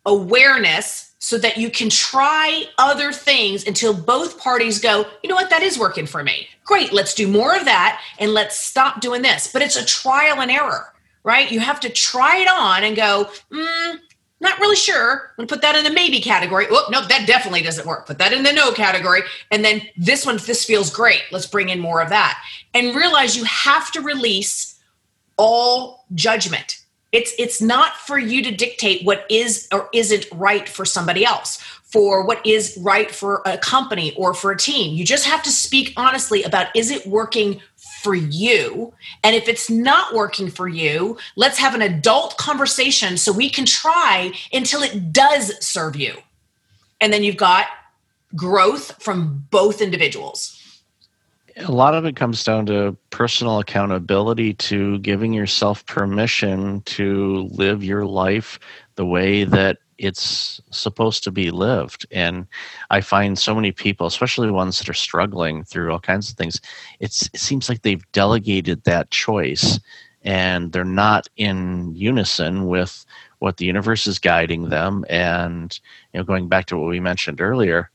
awareness 0.05 1.15
so 1.21 1.39
that 1.39 1.57
you 1.57 1.71
can 1.71 1.89
try 1.89 2.67
other 2.77 3.15
things 3.15 3.67
until 3.67 3.95
both 3.95 4.39
parties 4.39 4.79
go, 4.79 5.07
you 5.23 5.31
know 5.31 5.37
what, 5.37 5.49
that 5.49 5.63
is 5.63 5.79
working 5.79 6.05
for 6.05 6.23
me. 6.23 6.49
Great, 6.65 6.93
let's 6.93 7.15
do 7.15 7.27
more 7.27 7.57
of 7.57 7.65
that 7.65 8.03
and 8.19 8.35
let's 8.35 8.61
stop 8.61 9.01
doing 9.01 9.23
this. 9.23 9.51
But 9.51 9.63
it's 9.63 9.77
a 9.77 9.87
trial 9.87 10.43
and 10.43 10.51
error 10.51 10.92
right? 11.25 11.51
You 11.51 11.61
have 11.61 11.81
to 11.81 11.89
try 11.89 12.39
it 12.39 12.49
on 12.49 12.85
and 12.85 12.97
go, 12.97 13.31
mm, 13.51 13.99
not 14.43 14.59
really 14.59 14.77
sure. 14.77 15.31
I'm 15.39 15.47
to 15.47 15.55
put 15.55 15.63
that 15.63 15.77
in 15.77 15.85
the 15.85 15.91
maybe 15.91 16.21
category. 16.21 16.67
Oh, 16.69 16.89
no, 16.91 17.07
that 17.07 17.27
definitely 17.29 17.63
doesn't 17.63 17.87
work. 17.87 18.07
Put 18.07 18.19
that 18.19 18.33
in 18.33 18.43
the 18.43 18.53
no 18.53 18.73
category. 18.73 19.23
And 19.53 19.65
then 19.65 19.83
this 19.97 20.27
one, 20.27 20.39
this 20.39 20.65
feels 20.65 20.91
great. 20.91 21.23
Let's 21.31 21.47
bring 21.47 21.69
in 21.69 21.79
more 21.79 22.03
of 22.03 22.09
that. 22.09 22.43
And 22.75 22.95
realize 22.95 23.37
you 23.37 23.45
have 23.45 23.93
to 23.93 24.01
release 24.01 24.81
all 25.37 26.05
judgment. 26.15 26.79
It's 27.13 27.33
it's 27.39 27.61
not 27.61 27.95
for 27.97 28.19
you 28.19 28.43
to 28.43 28.51
dictate 28.51 29.05
what 29.05 29.27
is 29.31 29.69
or 29.71 29.89
isn't 29.93 30.27
right 30.33 30.69
for 30.69 30.85
somebody 30.85 31.25
else, 31.25 31.59
for 31.83 32.25
what 32.27 32.45
is 32.45 32.77
right 32.81 33.11
for 33.11 33.43
a 33.45 33.59
company 33.59 34.15
or 34.17 34.35
for 34.35 34.51
a 34.51 34.57
team. 34.57 34.97
You 34.97 35.05
just 35.05 35.27
have 35.27 35.43
to 35.43 35.51
speak 35.51 35.93
honestly 35.97 36.43
about 36.43 36.75
is 36.75 36.91
it 36.91 37.07
working 37.07 37.61
for 38.03 38.15
you. 38.15 38.93
And 39.23 39.37
if 39.37 39.49
it's 39.49 39.71
not 39.71 40.15
working 40.15 40.51
for 40.51 40.69
you, 40.69 41.17
let's 41.37 41.59
have 41.59 41.75
an 41.75 41.83
adult 41.83 42.37
conversation 42.37 43.17
so 43.17 43.33
we 43.33 43.49
can 43.49 43.65
try 43.65 44.33
until 44.53 44.83
it 44.83 45.13
does 45.13 45.53
serve 45.65 45.97
you. 45.97 46.15
And 47.01 47.13
then 47.13 47.23
you've 47.23 47.37
got 47.37 47.67
growth 48.35 49.03
from 49.03 49.47
both 49.51 49.81
individuals. 49.81 50.59
A 51.57 51.71
lot 51.71 51.95
of 51.95 52.07
it 52.07 52.17
comes 52.17 52.43
down 52.45 52.67
to 52.67 52.97
personal 53.11 53.59
accountability 53.59 54.55
to 54.55 54.99
giving 55.01 55.35
yourself 55.35 55.85
permission 55.85 56.81
to 56.83 57.49
live 57.53 57.85
your 57.85 58.07
life 58.07 58.59
the 58.97 59.07
way 59.07 59.45
that 59.45 59.79
it's 59.99 60.61
supposed 60.71 61.23
to 61.25 61.31
be 61.31 61.51
lived. 61.51 62.07
And 62.11 62.47
I 62.91 63.01
find 63.01 63.39
so 63.39 63.55
many 63.55 63.73
people, 63.73 64.07
especially 64.07 64.51
ones 64.51 64.79
that 64.79 64.89
are 64.89 64.95
struggling 64.95 65.65
through 65.65 65.93
all 65.93 66.01
kinds 66.01 66.31
of 66.31 66.37
things, 66.37 66.61
it 66.99 67.13
seems 67.13 67.69
like 67.69 67.83
they've 67.83 68.13
delegated 68.13 68.83
that 68.85 69.11
choice 69.11 69.79
and 70.23 70.73
they're 70.73 70.85
not 70.85 71.29
in 71.37 71.95
unison 71.95 72.67
with 72.67 73.05
what 73.39 73.57
the 73.57 73.65
universe 73.65 74.07
is 74.07 74.19
guiding 74.19 74.69
them. 74.69 75.05
And, 75.09 75.79
you 76.13 76.19
know, 76.19 76.25
going 76.25 76.49
back 76.49 76.67
to 76.67 76.79
what 76.79 76.89
we 76.89 77.01
mentioned 77.01 77.41
earlier, 77.41 77.91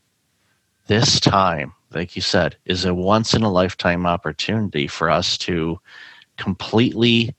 this 0.86 1.20
time, 1.20 1.74
like 1.92 2.16
you 2.16 2.22
said, 2.22 2.56
is 2.64 2.84
a 2.84 2.94
once 2.94 3.34
in 3.34 3.42
a 3.42 3.52
lifetime 3.52 4.06
opportunity 4.06 4.86
for 4.86 5.10
us 5.10 5.36
to 5.38 5.78
completely 6.36 7.34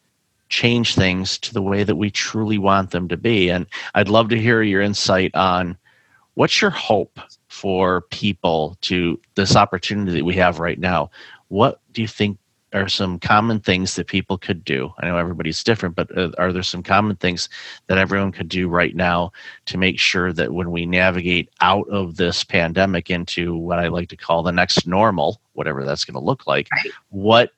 change 0.49 0.95
things 0.95 1.38
to 1.39 1.53
the 1.53 1.62
way 1.62 1.83
that 1.83 1.95
we 1.95 2.09
truly 2.09 2.57
want 2.57 2.91
them 2.91 3.07
to 3.07 3.17
be. 3.17 3.49
And 3.49 3.65
I'd 3.95 4.09
love 4.09 4.29
to 4.29 4.39
hear 4.39 4.62
your 4.62 4.81
insight 4.81 5.33
on 5.35 5.77
what's 6.33 6.62
your 6.62 6.71
hope 6.71 7.19
for 7.47 8.01
people 8.09 8.77
to 8.81 9.19
this 9.35 9.55
opportunity 9.55 10.12
that 10.13 10.25
we 10.25 10.35
have 10.35 10.59
right 10.59 10.79
now. 10.79 11.12
What 11.47 11.81
do 11.93 12.01
you 12.01 12.07
think 12.07 12.38
are 12.71 12.88
some 12.88 13.19
common 13.19 13.59
things 13.59 13.95
that 13.95 14.07
people 14.07 14.38
could 14.38 14.63
do? 14.63 14.93
I 14.99 15.07
know 15.07 15.17
everybody's 15.17 15.63
different, 15.63 15.95
but 15.95 16.15
uh, 16.15 16.31
are 16.38 16.53
there 16.53 16.63
some 16.63 16.83
common 16.83 17.15
things 17.15 17.49
that 17.88 17.97
everyone 17.97 18.31
could 18.31 18.47
do 18.47 18.67
right 18.67 18.95
now 18.95 19.31
to 19.65 19.77
make 19.77 19.99
sure 19.99 20.31
that 20.33 20.53
when 20.53 20.71
we 20.71 20.85
navigate 20.85 21.49
out 21.62 21.89
of 21.89 22.17
this 22.17 22.43
pandemic 22.43 23.09
into 23.09 23.55
what 23.55 23.79
I 23.79 23.88
like 23.88 24.09
to 24.09 24.17
call 24.17 24.43
the 24.43 24.51
next 24.51 24.85
normal, 24.85 25.41
whatever 25.53 25.83
that's 25.83 26.05
going 26.05 26.13
to 26.13 26.25
look 26.25 26.45
like, 26.47 26.67
right. 26.71 26.93
what 27.09 27.51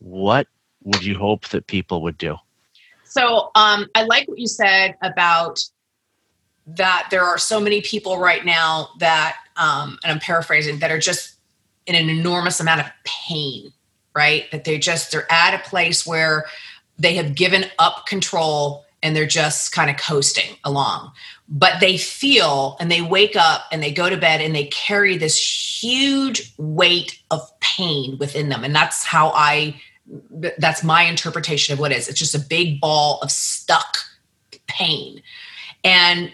what 0.00 0.46
would 0.88 1.04
you 1.04 1.18
hope 1.18 1.48
that 1.48 1.66
people 1.66 2.02
would 2.02 2.16
do? 2.18 2.36
So 3.04 3.50
um, 3.54 3.86
I 3.94 4.04
like 4.04 4.26
what 4.28 4.38
you 4.38 4.46
said 4.46 4.96
about 5.02 5.60
that 6.66 7.08
there 7.10 7.24
are 7.24 7.38
so 7.38 7.60
many 7.60 7.80
people 7.80 8.18
right 8.18 8.44
now 8.44 8.88
that, 9.00 9.36
um, 9.56 9.98
and 10.02 10.12
I'm 10.12 10.18
paraphrasing, 10.18 10.78
that 10.80 10.90
are 10.90 10.98
just 10.98 11.36
in 11.86 11.94
an 11.94 12.10
enormous 12.10 12.60
amount 12.60 12.80
of 12.80 12.86
pain, 13.04 13.72
right? 14.14 14.50
That 14.50 14.64
they 14.64 14.78
just, 14.78 15.12
they're 15.12 15.30
at 15.32 15.54
a 15.54 15.68
place 15.68 16.06
where 16.06 16.46
they 16.98 17.14
have 17.14 17.34
given 17.34 17.66
up 17.78 18.06
control 18.06 18.84
and 19.02 19.14
they're 19.14 19.26
just 19.26 19.72
kind 19.72 19.88
of 19.90 19.96
coasting 19.96 20.56
along. 20.64 21.12
But 21.48 21.80
they 21.80 21.96
feel 21.96 22.76
and 22.80 22.90
they 22.90 23.00
wake 23.00 23.36
up 23.36 23.62
and 23.72 23.82
they 23.82 23.92
go 23.92 24.10
to 24.10 24.16
bed 24.16 24.40
and 24.40 24.54
they 24.54 24.64
carry 24.66 25.16
this 25.16 25.82
huge 25.82 26.52
weight 26.58 27.18
of 27.30 27.40
pain 27.60 28.18
within 28.18 28.48
them. 28.48 28.64
And 28.64 28.74
that's 28.74 29.04
how 29.04 29.32
I 29.34 29.80
that's 30.58 30.82
my 30.82 31.02
interpretation 31.02 31.72
of 31.72 31.78
what 31.78 31.92
is. 31.92 32.08
It's 32.08 32.18
just 32.18 32.34
a 32.34 32.38
big 32.38 32.80
ball 32.80 33.18
of 33.20 33.30
stuck 33.30 33.98
pain. 34.66 35.22
And 35.84 36.32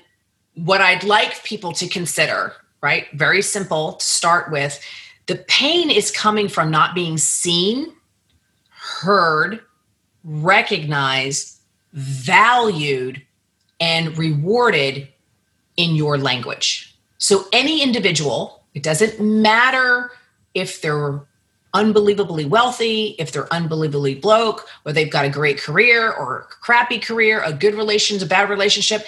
what 0.54 0.80
i'd 0.80 1.02
like 1.02 1.42
people 1.42 1.72
to 1.72 1.88
consider 1.88 2.52
right 2.80 3.06
very 3.14 3.42
simple 3.42 3.94
to 3.94 4.04
start 4.04 4.50
with 4.52 4.80
the 5.26 5.36
pain 5.48 5.90
is 5.90 6.10
coming 6.10 6.48
from 6.48 6.70
not 6.70 6.94
being 6.94 7.18
seen 7.18 7.92
heard 8.68 9.60
recognized 10.22 11.58
valued 11.92 13.22
and 13.80 14.16
rewarded 14.18 15.08
in 15.76 15.96
your 15.96 16.16
language. 16.18 16.96
So 17.18 17.46
any 17.52 17.82
individual 17.82 18.64
it 18.74 18.82
doesn't 18.82 19.20
matter 19.20 20.10
if 20.52 20.82
they're 20.82 21.22
unbelievably 21.74 22.46
wealthy, 22.46 23.16
if 23.18 23.32
they're 23.32 23.52
unbelievably 23.52 24.16
broke, 24.16 24.66
or 24.84 24.92
they've 24.92 25.10
got 25.10 25.24
a 25.24 25.28
great 25.28 25.60
career 25.60 26.12
or 26.12 26.38
a 26.38 26.42
crappy 26.44 26.98
career, 26.98 27.42
a 27.42 27.52
good 27.52 27.74
relationship, 27.74 28.26
a 28.26 28.28
bad 28.28 28.48
relationship. 28.48 29.04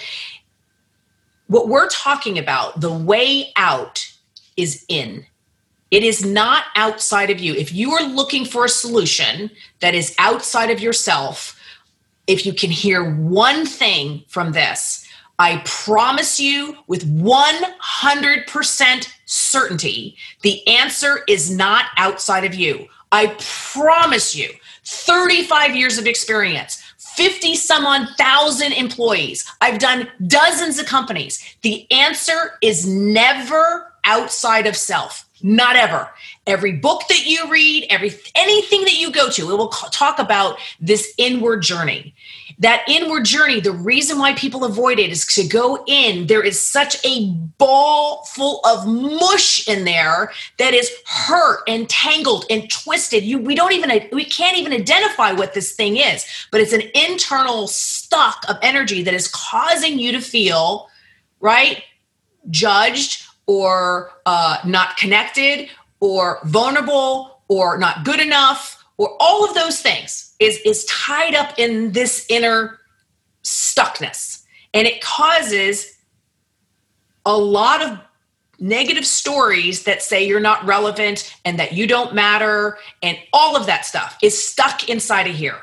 What 1.47 1.69
we're 1.69 1.89
talking 1.89 2.37
about, 2.37 2.81
the 2.81 2.93
way 2.93 3.51
out 3.55 4.11
is 4.57 4.85
in. 4.89 5.25
It 5.89 6.03
is 6.03 6.25
not 6.25 6.65
outside 6.75 7.29
of 7.29 7.39
you. 7.39 7.53
If 7.53 7.73
you 7.73 7.93
are 7.93 8.03
looking 8.03 8.43
for 8.43 8.65
a 8.65 8.69
solution 8.69 9.49
that 9.79 9.95
is 9.95 10.13
outside 10.19 10.69
of 10.69 10.81
yourself, 10.81 11.57
if 12.27 12.45
you 12.45 12.51
can 12.51 12.69
hear 12.69 13.15
one 13.15 13.65
thing 13.65 14.25
from 14.27 14.51
this, 14.51 15.07
I 15.39 15.61
promise 15.65 16.39
you 16.39 16.77
with 16.87 17.07
100% 17.07 19.13
certainty, 19.27 20.17
the 20.41 20.67
answer 20.67 21.19
is 21.27 21.51
not 21.51 21.85
outside 21.97 22.43
of 22.43 22.55
you. 22.55 22.87
I 23.11 23.35
promise 23.39 24.35
you, 24.35 24.49
35 24.83 25.75
years 25.75 25.97
of 25.97 26.07
experience, 26.07 26.81
50 26.97 27.55
some 27.55 27.85
on 27.85 28.07
thousand 28.15 28.73
employees. 28.73 29.49
I've 29.61 29.79
done 29.79 30.07
dozens 30.25 30.79
of 30.79 30.85
companies. 30.85 31.43
The 31.61 31.89
answer 31.91 32.53
is 32.61 32.87
never 32.87 33.91
outside 34.03 34.67
of 34.67 34.75
self. 34.75 35.27
Not 35.41 35.75
ever. 35.75 36.09
Every 36.47 36.73
book 36.73 37.03
that 37.09 37.25
you 37.25 37.49
read, 37.49 37.85
every 37.89 38.11
anything 38.33 38.81
that 38.81 38.97
you 38.99 39.11
go 39.11 39.29
to, 39.29 39.51
it 39.51 39.57
will 39.57 39.67
talk 39.67 40.17
about 40.17 40.57
this 40.79 41.13
inward 41.17 41.61
journey. 41.61 42.15
That 42.59 42.83
inward 42.87 43.25
journey, 43.25 43.59
the 43.59 43.71
reason 43.71 44.17
why 44.17 44.33
people 44.33 44.63
avoid 44.63 44.97
it 44.97 45.11
is 45.11 45.27
to 45.35 45.47
go 45.47 45.83
in. 45.85 46.25
There 46.25 46.43
is 46.43 46.59
such 46.59 46.97
a 47.05 47.29
ball 47.59 48.25
full 48.25 48.61
of 48.65 48.87
mush 48.87 49.67
in 49.67 49.85
there 49.85 50.31
that 50.57 50.73
is 50.73 50.91
hurt 51.05 51.59
and 51.67 51.87
tangled 51.87 52.45
and 52.49 52.67
twisted. 52.69 53.23
You 53.23 53.37
we 53.37 53.53
don't 53.53 53.73
even 53.73 53.91
we 54.11 54.25
can't 54.25 54.57
even 54.57 54.73
identify 54.73 55.33
what 55.33 55.53
this 55.53 55.73
thing 55.73 55.97
is, 55.97 56.25
but 56.51 56.59
it's 56.59 56.73
an 56.73 56.83
internal 56.95 57.67
stock 57.67 58.43
of 58.49 58.57
energy 58.63 59.03
that 59.03 59.13
is 59.13 59.27
causing 59.27 59.99
you 59.99 60.11
to 60.13 60.21
feel 60.21 60.89
right 61.39 61.83
judged 62.49 63.23
or 63.45 64.11
uh, 64.25 64.57
not 64.65 64.97
connected 64.97 65.69
or 65.99 66.39
vulnerable 66.45 67.41
or 67.47 67.77
not 67.77 68.03
good 68.03 68.19
enough 68.19 68.83
or 68.97 69.15
all 69.19 69.47
of 69.47 69.53
those 69.53 69.81
things 69.81 70.26
is 70.39 70.59
is 70.65 70.85
tied 70.85 71.35
up 71.35 71.57
in 71.57 71.91
this 71.91 72.25
inner 72.29 72.79
stuckness. 73.43 74.43
And 74.73 74.87
it 74.87 75.01
causes 75.01 75.97
a 77.25 77.37
lot 77.37 77.81
of 77.81 77.99
negative 78.59 79.05
stories 79.05 79.83
that 79.83 80.01
say 80.01 80.25
you're 80.25 80.39
not 80.39 80.65
relevant 80.65 81.35
and 81.45 81.59
that 81.59 81.73
you 81.73 81.85
don't 81.85 82.13
matter 82.15 82.77
and 83.03 83.17
all 83.31 83.55
of 83.55 83.67
that 83.67 83.85
stuff 83.85 84.17
is 84.23 84.47
stuck 84.47 84.89
inside 84.89 85.27
of 85.27 85.35
here. 85.35 85.59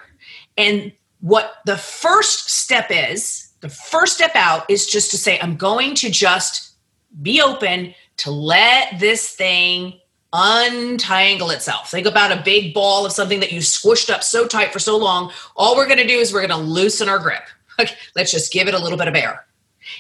And 0.57 0.93
what 1.25 1.55
the 1.65 1.79
first 1.79 2.51
step 2.51 2.89
is 2.91 3.51
the 3.61 3.71
first 3.71 4.13
step 4.13 4.33
out 4.35 4.69
is 4.69 4.87
just 4.87 5.11
to 5.11 5.17
say 5.17 5.39
i'm 5.41 5.57
going 5.57 5.95
to 5.95 6.11
just 6.11 6.75
be 7.23 7.41
open 7.41 7.95
to 8.19 8.31
let 8.31 9.01
this 9.01 9.31
thing 9.31 9.99
untangle 10.35 11.51
itself. 11.51 11.91
Think 11.91 12.07
about 12.07 12.33
a 12.33 12.43
big 12.43 12.75
ball 12.75 13.07
of 13.07 13.13
something 13.13 13.41
that 13.41 13.53
you 13.53 13.61
squished 13.61 14.11
up 14.11 14.25
so 14.25 14.47
tight 14.47 14.73
for 14.73 14.81
so 14.81 14.99
long. 14.99 15.33
All 15.57 15.77
we're 15.77 15.87
going 15.87 15.99
to 15.99 16.07
do 16.07 16.19
is 16.19 16.33
we're 16.33 16.47
going 16.47 16.61
to 16.61 16.67
loosen 16.67 17.09
our 17.09 17.21
grip. 17.21 17.45
Let's 18.17 18.33
just 18.33 18.53
give 18.53 18.67
it 18.69 18.75
a 18.75 18.79
little 18.79 18.99
bit 18.99 19.09
of 19.09 19.15
air 19.15 19.47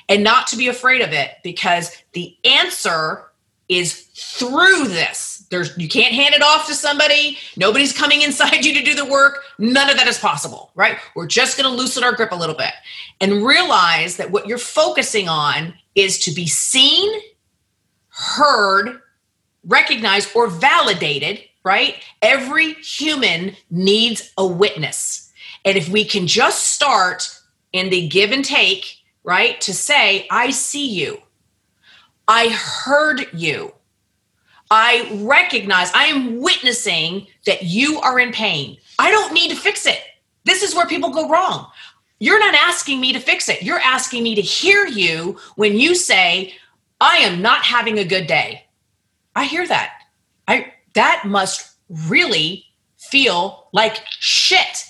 and 0.09 0.25
not 0.25 0.47
to 0.49 0.57
be 0.57 0.69
afraid 0.69 1.01
of 1.01 1.13
it 1.13 1.37
because 1.43 1.97
the 2.13 2.37
answer 2.45 3.31
is 3.69 4.09
through 4.15 4.89
this. 4.89 5.47
There's 5.51 5.77
you 5.79 5.89
can't 5.89 6.13
hand 6.13 6.35
it 6.35 6.43
off 6.43 6.67
to 6.67 6.75
somebody. 6.75 7.39
Nobody's 7.57 7.97
coming 7.97 8.23
inside 8.23 8.65
you 8.65 8.75
to 8.75 8.83
do 8.83 8.95
the 8.95 9.05
work. 9.05 9.45
None 9.59 9.89
of 9.89 9.97
that 9.97 10.09
is 10.09 10.19
possible, 10.19 10.73
right? 10.75 10.99
We're 11.15 11.27
just 11.27 11.57
going 11.57 11.71
to 11.71 11.77
loosen 11.77 12.03
our 12.03 12.13
grip 12.13 12.33
a 12.33 12.37
little 12.37 12.57
bit 12.57 12.73
and 13.21 13.47
realize 13.47 14.17
that 14.17 14.31
what 14.31 14.47
you're 14.47 14.59
focusing 14.59 15.29
on 15.29 15.75
is 15.95 16.19
to 16.21 16.33
be 16.33 16.47
seen, 16.47 17.21
heard, 18.09 19.01
recognized, 19.67 20.31
or 20.35 20.49
validated, 20.49 21.43
right? 21.65 22.03
Every 22.23 22.75
human 22.75 23.57
needs 23.71 24.33
a 24.37 24.47
witness. 24.47 25.33
And 25.65 25.77
if 25.77 25.89
we 25.89 26.05
can 26.05 26.27
just 26.27 26.73
start 26.73 27.29
in 27.73 27.91
the 27.91 28.09
give 28.09 28.31
and 28.31 28.45
take, 28.45 28.99
right, 29.23 29.61
to 29.63 29.73
say, 29.73 30.27
I 30.31 30.51
see 30.51 30.87
you, 30.87 31.21
I 32.29 32.49
heard 32.49 33.27
you, 33.33 33.73
I 34.71 35.21
recognize, 35.23 35.91
I 35.93 36.05
am 36.05 36.41
witnessing 36.41 37.27
that 37.47 37.63
you 37.63 38.01
are 38.01 38.19
in 38.19 38.33
pain. 38.33 38.79
I 38.99 39.11
don't 39.11 39.33
need 39.33 39.51
to 39.51 39.57
fix 39.57 39.87
it. 39.87 40.01
This 40.45 40.63
is 40.63 40.75
where 40.75 40.87
people 40.87 41.11
go 41.11 41.29
wrong. 41.29 41.67
You're 42.19 42.39
not 42.39 42.55
asking 42.55 43.01
me 43.01 43.13
to 43.13 43.21
fix 43.21 43.49
it. 43.49 43.63
You're 43.63 43.81
asking 43.81 44.23
me 44.23 44.35
to 44.35 44.41
hear 44.41 44.87
you 44.87 45.39
when 45.57 45.79
you 45.79 45.95
say, 45.95 46.55
I 47.01 47.19
am 47.19 47.43
not 47.43 47.65
having 47.65 47.99
a 47.99 48.05
good 48.05 48.27
day. 48.27 48.64
I 49.35 49.45
hear 49.45 49.67
that. 49.67 49.93
I 50.47 50.73
that 50.95 51.25
must 51.27 51.77
really 51.89 52.65
feel 52.99 53.69
like 53.73 53.99
shit. 54.21 54.85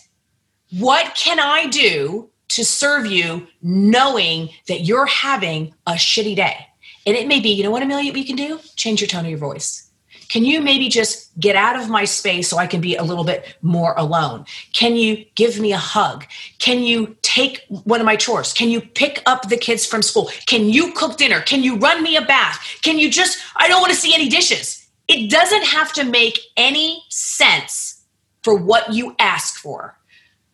What 0.78 1.14
can 1.14 1.40
I 1.40 1.66
do 1.66 2.30
to 2.48 2.64
serve 2.64 3.07
you 3.07 3.46
knowing 3.62 4.50
that 4.68 4.80
you're 4.83 5.07
having 5.07 5.74
a 5.87 5.92
shitty 5.92 6.37
day? 6.37 6.66
And 7.07 7.16
it 7.16 7.28
may 7.28 7.40
be, 7.40 7.50
you 7.50 7.62
know 7.62 7.70
what, 7.70 7.83
Amelia, 7.83 8.12
we 8.12 8.24
can 8.24 8.37
do? 8.37 8.61
Change 8.76 9.00
your 9.00 9.09
tone 9.09 9.24
of 9.24 9.30
your 9.30 9.38
voice. 9.38 9.90
Can 10.28 10.44
you 10.44 10.60
maybe 10.60 10.88
just 10.88 11.30
get 11.38 11.56
out 11.56 11.76
of 11.80 11.88
my 11.88 12.04
space 12.04 12.48
so 12.48 12.58
I 12.58 12.66
can 12.66 12.80
be 12.80 12.96
a 12.96 13.02
little 13.02 13.24
bit 13.24 13.56
more 13.62 13.94
alone? 13.96 14.44
Can 14.72 14.96
you 14.96 15.24
give 15.34 15.58
me 15.60 15.72
a 15.72 15.78
hug? 15.78 16.24
Can 16.58 16.80
you 16.80 17.16
take 17.22 17.64
one 17.68 18.00
of 18.00 18.06
my 18.06 18.16
chores? 18.16 18.52
Can 18.52 18.68
you 18.70 18.80
pick 18.80 19.22
up 19.26 19.48
the 19.48 19.56
kids 19.56 19.87
from 19.87 20.02
school? 20.02 20.30
Can 20.46 20.68
you 20.68 20.92
cook 20.92 21.16
dinner? 21.16 21.40
Can 21.40 21.62
you 21.62 21.76
run 21.76 22.02
me 22.02 22.16
a 22.16 22.22
bath? 22.22 22.78
Can 22.82 22.98
you 22.98 23.10
just, 23.10 23.38
I 23.56 23.68
don't 23.68 23.80
want 23.80 23.92
to 23.92 23.98
see 23.98 24.14
any 24.14 24.28
dishes. 24.28 24.87
It 25.08 25.30
doesn't 25.30 25.64
have 25.64 25.92
to 25.94 26.04
make 26.04 26.40
any 26.56 27.04
sense 27.10 28.02
for 28.42 28.54
what 28.54 28.92
you 28.92 29.14
ask 29.18 29.56
for. 29.56 29.98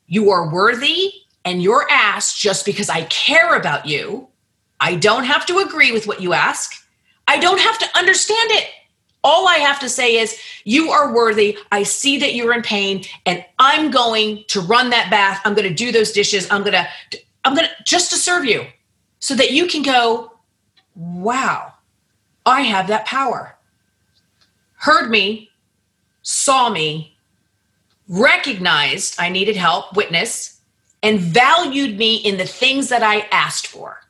You 0.06 0.30
are 0.30 0.52
worthy 0.52 1.12
and 1.44 1.62
you're 1.62 1.86
asked 1.90 2.38
just 2.40 2.66
because 2.66 2.90
I 2.90 3.02
care 3.04 3.54
about 3.54 3.86
you. 3.86 4.28
I 4.80 4.96
don't 4.96 5.24
have 5.24 5.46
to 5.46 5.58
agree 5.58 5.92
with 5.92 6.06
what 6.06 6.20
you 6.20 6.32
ask. 6.32 6.72
I 7.28 7.38
don't 7.38 7.60
have 7.60 7.78
to 7.78 7.86
understand 7.96 8.50
it. 8.50 8.66
All 9.22 9.46
I 9.46 9.56
have 9.56 9.78
to 9.80 9.88
say 9.88 10.16
is, 10.16 10.38
you 10.64 10.90
are 10.90 11.12
worthy. 11.14 11.58
I 11.70 11.82
see 11.82 12.18
that 12.18 12.34
you're 12.34 12.54
in 12.54 12.62
pain, 12.62 13.04
and 13.26 13.44
I'm 13.58 13.90
going 13.90 14.44
to 14.48 14.60
run 14.60 14.90
that 14.90 15.10
bath. 15.10 15.40
I'm 15.44 15.54
going 15.54 15.68
to 15.68 15.74
do 15.74 15.92
those 15.92 16.12
dishes. 16.12 16.50
I'm 16.50 16.62
going 16.62 16.72
to, 16.72 16.88
I'm 17.44 17.54
going 17.54 17.68
to 17.68 17.84
just 17.84 18.10
to 18.10 18.16
serve 18.16 18.44
you 18.44 18.64
so 19.18 19.34
that 19.34 19.50
you 19.50 19.66
can 19.66 19.82
go, 19.82 20.32
wow, 20.94 21.74
I 22.46 22.62
have 22.62 22.88
that 22.88 23.04
power. 23.06 23.56
Heard 24.76 25.10
me, 25.10 25.50
saw 26.22 26.70
me, 26.70 27.16
recognized 28.08 29.16
I 29.18 29.28
needed 29.28 29.56
help, 29.56 29.94
witness, 29.94 30.60
and 31.02 31.20
valued 31.20 31.96
me 31.98 32.16
in 32.16 32.38
the 32.38 32.46
things 32.46 32.88
that 32.88 33.02
I 33.02 33.28
asked 33.32 33.66
for. 33.66 34.00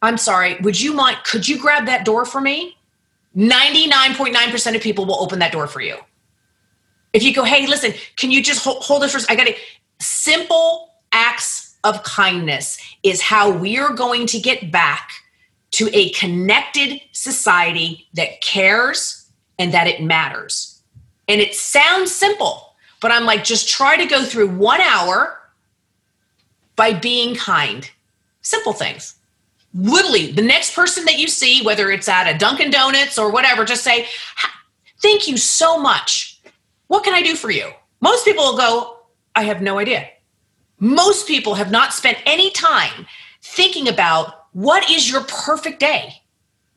I'm 0.00 0.16
sorry, 0.16 0.56
would 0.62 0.80
you 0.80 0.94
mind, 0.94 1.18
could 1.24 1.46
you 1.46 1.58
grab 1.58 1.86
that 1.86 2.04
door 2.04 2.24
for 2.24 2.40
me? 2.40 2.76
99.9% 3.36 4.74
of 4.74 4.82
people 4.82 5.04
will 5.04 5.20
open 5.20 5.40
that 5.40 5.52
door 5.52 5.66
for 5.66 5.82
you. 5.82 5.98
If 7.12 7.22
you 7.22 7.34
go, 7.34 7.44
Hey, 7.44 7.66
listen, 7.66 7.92
can 8.16 8.30
you 8.30 8.42
just 8.42 8.64
hold, 8.64 8.82
hold 8.82 9.04
it 9.04 9.10
for, 9.10 9.20
I 9.30 9.36
got 9.36 9.46
it. 9.46 9.58
Simple 10.00 10.94
acts 11.12 11.76
of 11.84 12.02
kindness 12.02 12.78
is 13.02 13.20
how 13.20 13.50
we 13.50 13.78
are 13.78 13.92
going 13.92 14.26
to 14.28 14.40
get 14.40 14.72
back 14.72 15.10
to 15.72 15.90
a 15.92 16.08
connected 16.10 17.00
society 17.12 18.06
that 18.14 18.40
cares 18.40 19.17
and 19.58 19.72
that 19.74 19.86
it 19.86 20.02
matters. 20.02 20.80
And 21.26 21.40
it 21.40 21.54
sounds 21.54 22.12
simple, 22.12 22.74
but 23.00 23.10
I'm 23.10 23.24
like, 23.24 23.44
just 23.44 23.68
try 23.68 23.96
to 23.96 24.06
go 24.06 24.24
through 24.24 24.48
one 24.48 24.80
hour 24.80 25.38
by 26.76 26.92
being 26.92 27.34
kind. 27.34 27.90
Simple 28.42 28.72
things. 28.72 29.14
Literally, 29.74 30.32
the 30.32 30.42
next 30.42 30.74
person 30.74 31.04
that 31.04 31.18
you 31.18 31.28
see, 31.28 31.62
whether 31.62 31.90
it's 31.90 32.08
at 32.08 32.32
a 32.32 32.38
Dunkin' 32.38 32.70
Donuts 32.70 33.18
or 33.18 33.30
whatever, 33.30 33.64
just 33.64 33.84
say, 33.84 34.06
Thank 35.00 35.28
you 35.28 35.36
so 35.36 35.78
much. 35.78 36.40
What 36.88 37.04
can 37.04 37.14
I 37.14 37.22
do 37.22 37.36
for 37.36 37.50
you? 37.50 37.70
Most 38.00 38.24
people 38.24 38.44
will 38.44 38.56
go, 38.56 38.98
I 39.36 39.44
have 39.44 39.62
no 39.62 39.78
idea. 39.78 40.08
Most 40.80 41.28
people 41.28 41.54
have 41.54 41.70
not 41.70 41.92
spent 41.92 42.18
any 42.26 42.50
time 42.50 43.06
thinking 43.42 43.88
about 43.88 44.46
what 44.52 44.90
is 44.90 45.10
your 45.10 45.22
perfect 45.22 45.78
day? 45.78 46.22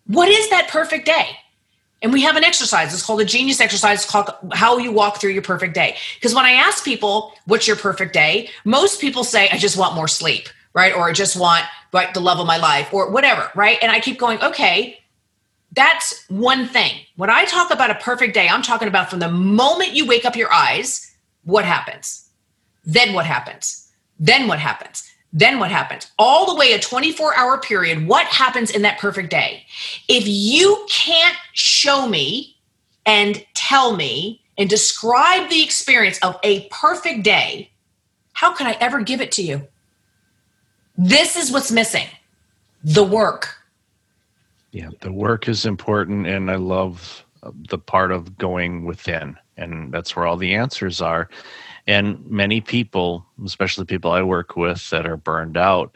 What 0.06 0.30
is 0.30 0.50
that 0.50 0.68
perfect 0.68 1.06
day? 1.06 1.30
And 2.02 2.12
we 2.12 2.22
have 2.22 2.36
an 2.36 2.44
exercise. 2.44 2.94
It's 2.94 3.04
called 3.04 3.22
a 3.22 3.26
genius 3.26 3.62
exercise 3.62 4.06
called 4.06 4.32
how 4.54 4.78
you 4.78 4.92
walk 4.92 5.22
through 5.22 5.32
your 5.32 5.44
perfect 5.44 5.76
day. 5.76 5.98
Because 6.16 6.34
when 6.34 6.46
I 6.46 6.52
ask 6.52 6.84
people, 6.84 7.34
what's 7.46 7.68
your 7.68 7.76
perfect 7.76 8.14
day? 8.14 8.50
Most 8.66 9.00
people 9.00 9.24
say, 9.24 9.50
I 9.50 9.58
just 9.58 9.78
want 9.78 9.94
more 9.94 10.08
sleep, 10.08 10.50
right? 10.74 10.96
Or 10.96 11.08
I 11.08 11.14
just 11.14 11.40
want 11.40 11.64
the 11.92 12.20
love 12.20 12.40
of 12.40 12.48
my 12.48 12.58
life 12.58 12.92
or 12.94 13.12
whatever, 13.12 13.52
right? 13.54 13.78
And 13.82 13.92
I 13.92 14.00
keep 14.00 14.18
going, 14.18 14.42
okay, 14.42 14.98
that's 15.74 16.26
one 16.30 16.68
thing. 16.68 17.02
When 17.18 17.30
I 17.30 17.46
talk 17.46 17.70
about 17.72 17.92
a 17.92 17.96
perfect 17.96 18.34
day, 18.34 18.48
I'm 18.48 18.62
talking 18.62 18.88
about 18.88 19.10
from 19.10 19.20
the 19.20 19.30
moment 19.30 19.94
you 19.94 20.08
wake 20.08 20.26
up 20.26 20.36
your 20.36 20.52
eyes, 20.52 21.14
what 21.44 21.66
happens? 21.66 22.30
Then 22.84 23.14
what 23.14 23.26
happens? 23.26 23.92
Then 24.20 24.48
what 24.48 24.60
happens? 24.60 25.11
Then 25.34 25.60
what 25.60 25.72
happens? 25.72 26.12
All 26.20 26.46
the 26.46 26.60
way 26.60 26.74
a 26.74 26.80
24 26.80 27.36
hour 27.36 27.58
period, 27.58 28.08
what 28.08 28.26
happens 28.28 28.70
in 28.70 28.82
that 28.82 29.00
perfect 29.00 29.30
day? 29.30 29.66
If 30.08 30.28
you 30.28 30.86
can't 30.90 31.38
show 31.54 32.08
me 32.08 32.58
and 33.06 33.46
tell 33.54 33.96
me 33.96 34.42
and 34.58 34.70
describe 34.70 35.50
the 35.50 35.64
experience 35.64 36.20
of 36.20 36.38
a 36.44 36.68
perfect 36.70 37.24
day, 37.24 37.72
how 38.34 38.54
can 38.54 38.68
I 38.68 38.78
ever 38.80 39.02
give 39.02 39.22
it 39.22 39.32
to 39.34 39.42
you? 39.42 39.68
This 40.98 41.36
is 41.36 41.52
what's 41.52 41.72
missing 41.72 42.08
the 42.84 43.04
work. 43.04 43.56
Yeah, 44.72 44.90
the 45.02 45.12
work 45.12 45.48
is 45.48 45.66
important. 45.66 46.28
And 46.28 46.50
I 46.50 46.56
love 46.56 47.26
uh, 47.44 47.52
the 47.70 47.78
part 47.78 48.12
of 48.12 48.38
going 48.38 48.86
within, 48.86 49.38
and 49.62 49.94
that's 49.94 50.16
where 50.16 50.26
all 50.26 50.38
the 50.38 50.56
answers 50.56 51.02
are. 51.02 51.30
And 51.88 52.26
many 52.30 52.62
people, 52.62 53.26
especially 53.46 53.86
people 53.86 54.12
I 54.12 54.22
work 54.22 54.56
with 54.56 54.90
that 54.90 55.06
are 55.06 55.18
burned 55.18 55.58
out, 55.58 55.96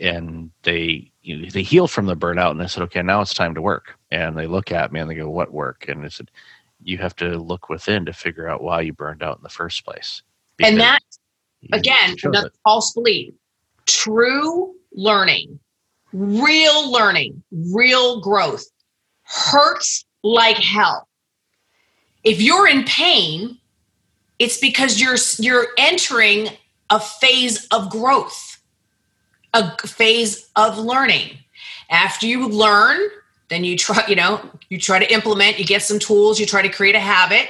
and 0.00 0.50
they 0.62 1.10
you 1.22 1.36
know, 1.36 1.50
they 1.50 1.62
heal 1.62 1.86
from 1.86 2.06
the 2.06 2.16
burnout, 2.16 2.50
and 2.50 2.60
they 2.60 2.66
said, 2.66 2.82
okay, 2.84 3.02
now 3.02 3.20
it's 3.20 3.34
time 3.34 3.54
to 3.54 3.62
work. 3.62 3.98
And 4.10 4.36
they 4.36 4.46
look 4.46 4.72
at 4.72 4.92
me 4.92 5.00
and 5.00 5.10
they 5.10 5.14
go, 5.14 5.28
what 5.28 5.52
work? 5.52 5.86
And 5.88 6.04
I 6.04 6.08
said, 6.08 6.30
you 6.82 6.98
have 6.98 7.14
to 7.16 7.38
look 7.38 7.68
within 7.68 8.06
to 8.06 8.12
figure 8.12 8.48
out 8.48 8.62
why 8.62 8.80
you 8.80 8.92
burned 8.92 9.22
out 9.22 9.36
in 9.36 9.42
the 9.42 9.48
first 9.48 9.84
place. 9.84 10.22
and 10.60 10.80
that 10.80 11.00
again, 11.72 12.16
another 12.22 12.50
false 12.64 12.92
belief. 12.92 13.34
True 13.86 14.74
learning, 14.92 15.58
real 16.12 16.90
learning, 16.90 17.42
real 17.52 18.20
growth 18.20 18.64
hurts 19.24 20.04
like 20.22 20.56
hell. 20.56 21.08
If 22.24 22.40
you're 22.40 22.68
in 22.68 22.84
pain, 22.84 23.58
it's 24.38 24.58
because 24.58 25.00
you're 25.00 25.16
you're 25.38 25.68
entering 25.78 26.48
a 26.90 27.00
phase 27.00 27.66
of 27.68 27.90
growth, 27.90 28.60
a 29.54 29.76
phase 29.78 30.48
of 30.56 30.78
learning. 30.78 31.38
After 31.90 32.26
you 32.26 32.48
learn, 32.48 33.00
then 33.48 33.64
you 33.64 33.76
try, 33.76 34.04
you 34.06 34.16
know, 34.16 34.40
you 34.68 34.78
try 34.78 34.98
to 34.98 35.12
implement, 35.12 35.58
you 35.58 35.64
get 35.64 35.82
some 35.82 35.98
tools, 35.98 36.38
you 36.38 36.46
try 36.46 36.62
to 36.62 36.68
create 36.68 36.94
a 36.94 37.00
habit, 37.00 37.48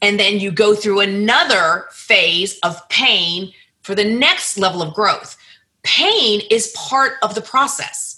and 0.00 0.18
then 0.18 0.38
you 0.38 0.50
go 0.50 0.74
through 0.74 1.00
another 1.00 1.86
phase 1.90 2.58
of 2.60 2.88
pain 2.88 3.52
for 3.82 3.94
the 3.94 4.04
next 4.04 4.58
level 4.58 4.82
of 4.82 4.94
growth. 4.94 5.36
Pain 5.82 6.40
is 6.50 6.72
part 6.76 7.14
of 7.22 7.34
the 7.34 7.42
process. 7.42 8.13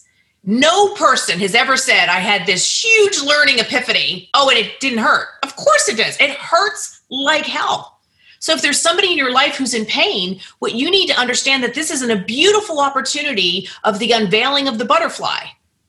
No 0.49 0.95
person 0.95 1.41
has 1.41 1.57
ever 1.57 1.77
said, 1.77 2.09
I 2.09 2.21
had 2.21 2.47
this 2.47 2.85
huge 2.85 3.21
learning 3.21 3.59
epiphany. 3.59 4.31
Oh, 4.33 4.49
and 4.49 4.59
it 4.59 4.79
didn't 4.79 5.01
hurt. 5.01 5.27
Of 5.43 5.57
course 5.57 5.89
it 5.89 5.97
does. 5.97 6.17
It 6.21 6.31
hurts 6.31 7.01
like 7.11 7.45
hell. 7.45 7.99
So 8.39 8.53
if 8.53 8.63
there's 8.63 8.81
somebody 8.81 9.11
in 9.11 9.19
your 9.19 9.33
life 9.33 9.57
who's 9.57 9.75
in 9.75 9.87
pain, 9.87 10.41
what 10.61 10.77
you 10.77 10.89
need 10.89 11.09
to 11.09 11.19
understand 11.19 11.65
that 11.65 11.75
this 11.75 11.91
isn't 11.91 12.11
a 12.13 12.25
beautiful 12.25 12.79
opportunity 12.79 13.69
of 13.83 13.99
the 13.99 14.13
unveiling 14.13 14.69
of 14.69 14.79
the 14.79 14.85
butterfly, 14.85 15.47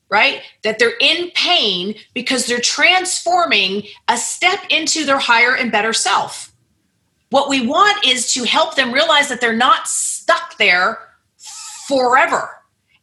right? 0.09 0.41
That 0.63 0.79
they're 0.79 0.97
in 0.99 1.29
pain 1.35 1.93
because 2.15 2.47
they're 2.47 2.59
transforming 2.59 3.83
a 4.07 4.17
step 4.17 4.59
into 4.71 5.05
their 5.05 5.19
higher 5.19 5.55
and 5.55 5.71
better 5.71 5.93
self. 5.93 6.51
What 7.29 7.49
we 7.49 7.67
want 7.67 8.07
is 8.07 8.33
to 8.33 8.43
help 8.43 8.75
them 8.75 8.91
realize 8.91 9.29
that 9.29 9.39
they're 9.39 9.55
not 9.55 9.87
stuck 9.87 10.57
there 10.57 10.97
forever. 11.87 12.56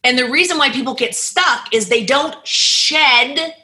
And 0.05 0.19
the 0.19 0.29
reason 0.29 0.59
why 0.59 0.69
people 0.69 0.93
get 0.93 1.15
stuck 1.15 1.73
is 1.73 1.89
they 1.89 2.05
don't 2.05 2.35
shed 2.45 3.55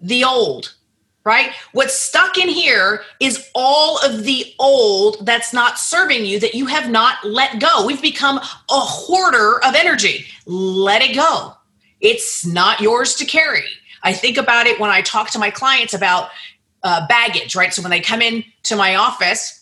the 0.00 0.22
old, 0.22 0.76
right? 1.24 1.50
What's 1.72 1.98
stuck 1.98 2.38
in 2.38 2.48
here 2.48 3.02
is 3.18 3.50
all 3.52 3.98
of 4.04 4.22
the 4.22 4.54
old 4.60 5.26
that's 5.26 5.52
not 5.52 5.76
serving 5.76 6.24
you 6.24 6.38
that 6.38 6.54
you 6.54 6.66
have 6.66 6.88
not 6.88 7.24
let 7.24 7.60
go. 7.60 7.84
We've 7.84 8.00
become 8.00 8.38
a 8.38 8.40
hoarder 8.70 9.58
of 9.64 9.74
energy. 9.74 10.26
Let 10.46 11.02
it 11.02 11.16
go. 11.16 11.54
It's 12.00 12.46
not 12.46 12.80
yours 12.80 13.16
to 13.16 13.24
carry. 13.24 13.64
I 14.04 14.12
think 14.12 14.36
about 14.36 14.68
it 14.68 14.78
when 14.78 14.90
I 14.90 15.02
talk 15.02 15.30
to 15.30 15.38
my 15.40 15.50
clients 15.50 15.94
about 15.94 16.30
uh, 16.84 17.08
baggage, 17.08 17.56
right? 17.56 17.74
So 17.74 17.82
when 17.82 17.90
they 17.90 17.98
come 17.98 18.22
in 18.22 18.44
to 18.62 18.76
my 18.76 18.94
office, 18.94 19.57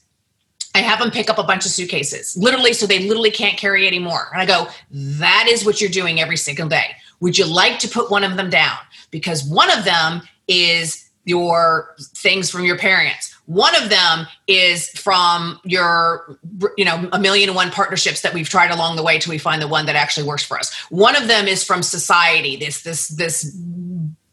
I 0.77 0.81
have 0.81 0.99
them 0.99 1.11
pick 1.11 1.31
up 1.31 1.39
a 1.39 1.43
bunch 1.43 1.65
of 1.65 1.73
suitcases, 1.73 2.37
literally, 2.37 2.75
so 2.75 2.87
they 2.87 2.99
literally 2.99 3.31
can't 3.31 3.57
carry 3.57 3.87
anymore. 3.87 4.29
And 4.31 4.43
I 4.43 4.45
go, 4.45 4.69
that 4.91 5.47
is 5.49 5.65
what 5.65 5.81
you're 5.81 5.89
doing 5.89 6.21
every 6.21 6.37
single 6.37 6.69
day. 6.69 6.97
Would 7.21 7.39
you 7.39 7.47
like 7.47 7.79
to 7.79 7.89
put 7.89 8.11
one 8.11 8.25
of 8.25 8.37
them 8.37 8.51
down? 8.51 8.77
Because 9.11 9.43
one 9.43 9.71
of 9.71 9.87
them 9.87 10.21
is 10.49 11.09
your 11.25 11.97
things 11.99 12.51
from 12.51 12.67
your 12.67 12.77
parents. 12.77 13.35
One 13.47 13.75
of 13.75 13.89
them 13.89 14.27
is 14.47 14.91
from 14.91 15.61
your, 15.65 16.39
you 16.77 16.85
know, 16.85 17.09
a 17.11 17.19
million 17.19 17.49
and 17.49 17.57
one 17.57 17.71
partnerships 17.71 18.21
that 18.21 18.35
we've 18.35 18.49
tried 18.49 18.71
along 18.71 18.97
the 18.97 19.03
way 19.03 19.19
till 19.19 19.31
we 19.31 19.39
find 19.39 19.63
the 19.63 19.69
one 19.69 19.87
that 19.87 19.97
actually 19.97 20.27
works 20.27 20.45
for 20.45 20.59
us. 20.59 20.75
One 20.91 21.17
of 21.17 21.27
them 21.27 21.47
is 21.47 21.65
from 21.65 21.83
society. 21.83 22.57
This, 22.57 22.83
this, 22.83 23.09
this 23.09 23.57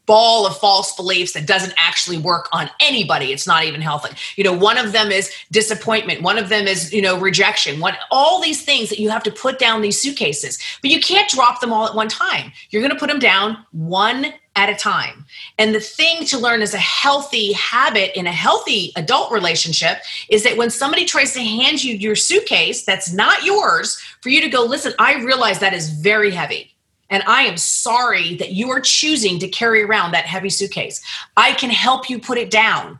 ball 0.06 0.46
of 0.46 0.56
false 0.58 0.94
beliefs 0.96 1.32
that 1.32 1.46
doesn't 1.46 1.74
actually 1.78 2.18
work 2.18 2.48
on 2.52 2.70
anybody. 2.80 3.32
It's 3.32 3.46
not 3.46 3.64
even 3.64 3.80
healthy. 3.80 4.14
You 4.36 4.44
know 4.44 4.52
one 4.52 4.78
of 4.78 4.92
them 4.92 5.10
is 5.10 5.32
disappointment. 5.50 6.22
One 6.22 6.38
of 6.38 6.48
them 6.48 6.66
is 6.66 6.92
you 6.92 7.02
know 7.02 7.18
rejection. 7.18 7.80
One 7.80 7.94
all 8.10 8.40
these 8.40 8.62
things 8.62 8.88
that 8.90 8.98
you 8.98 9.10
have 9.10 9.22
to 9.24 9.30
put 9.30 9.58
down 9.58 9.82
these 9.82 10.00
suitcases 10.00 10.58
but 10.82 10.90
you 10.90 11.00
can't 11.00 11.30
drop 11.30 11.60
them 11.60 11.72
all 11.72 11.86
at 11.86 11.94
one 11.94 12.08
time. 12.08 12.52
You're 12.70 12.82
going 12.82 12.92
to 12.92 12.98
put 12.98 13.08
them 13.08 13.18
down 13.18 13.64
one 13.72 14.34
at 14.56 14.68
a 14.68 14.74
time. 14.74 15.24
And 15.58 15.74
the 15.74 15.80
thing 15.80 16.24
to 16.26 16.38
learn 16.38 16.62
as 16.62 16.74
a 16.74 16.78
healthy 16.78 17.52
habit 17.54 18.16
in 18.16 18.26
a 18.26 18.32
healthy 18.32 18.92
adult 18.96 19.32
relationship 19.32 19.98
is 20.28 20.44
that 20.44 20.56
when 20.56 20.70
somebody 20.70 21.04
tries 21.04 21.32
to 21.34 21.40
hand 21.40 21.82
you 21.82 21.96
your 21.96 22.14
suitcase 22.14 22.84
that's 22.84 23.12
not 23.12 23.44
yours, 23.44 23.98
for 24.20 24.28
you 24.28 24.40
to 24.40 24.48
go, 24.48 24.62
listen, 24.62 24.92
I 24.98 25.22
realize 25.24 25.58
that 25.58 25.74
is 25.74 25.90
very 25.90 26.30
heavy. 26.30 26.73
And 27.10 27.22
I 27.26 27.42
am 27.42 27.56
sorry 27.56 28.34
that 28.36 28.52
you 28.52 28.70
are 28.70 28.80
choosing 28.80 29.38
to 29.38 29.48
carry 29.48 29.82
around 29.82 30.12
that 30.12 30.26
heavy 30.26 30.50
suitcase. 30.50 31.02
I 31.36 31.52
can 31.52 31.70
help 31.70 32.08
you 32.08 32.18
put 32.18 32.38
it 32.38 32.50
down, 32.50 32.98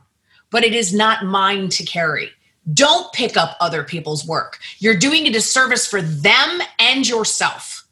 but 0.51 0.63
it 0.63 0.73
is 0.73 0.93
not 0.93 1.25
mine 1.25 1.69
to 1.69 1.83
carry. 1.83 2.29
Don't 2.73 3.11
pick 3.13 3.37
up 3.37 3.57
other 3.59 3.83
people's 3.83 4.25
work. 4.25 4.59
You're 4.79 4.97
doing 4.97 5.27
a 5.27 5.31
disservice 5.31 5.85
for 5.85 6.01
them 6.01 6.61
and 6.79 7.07
yourself, 7.07 7.85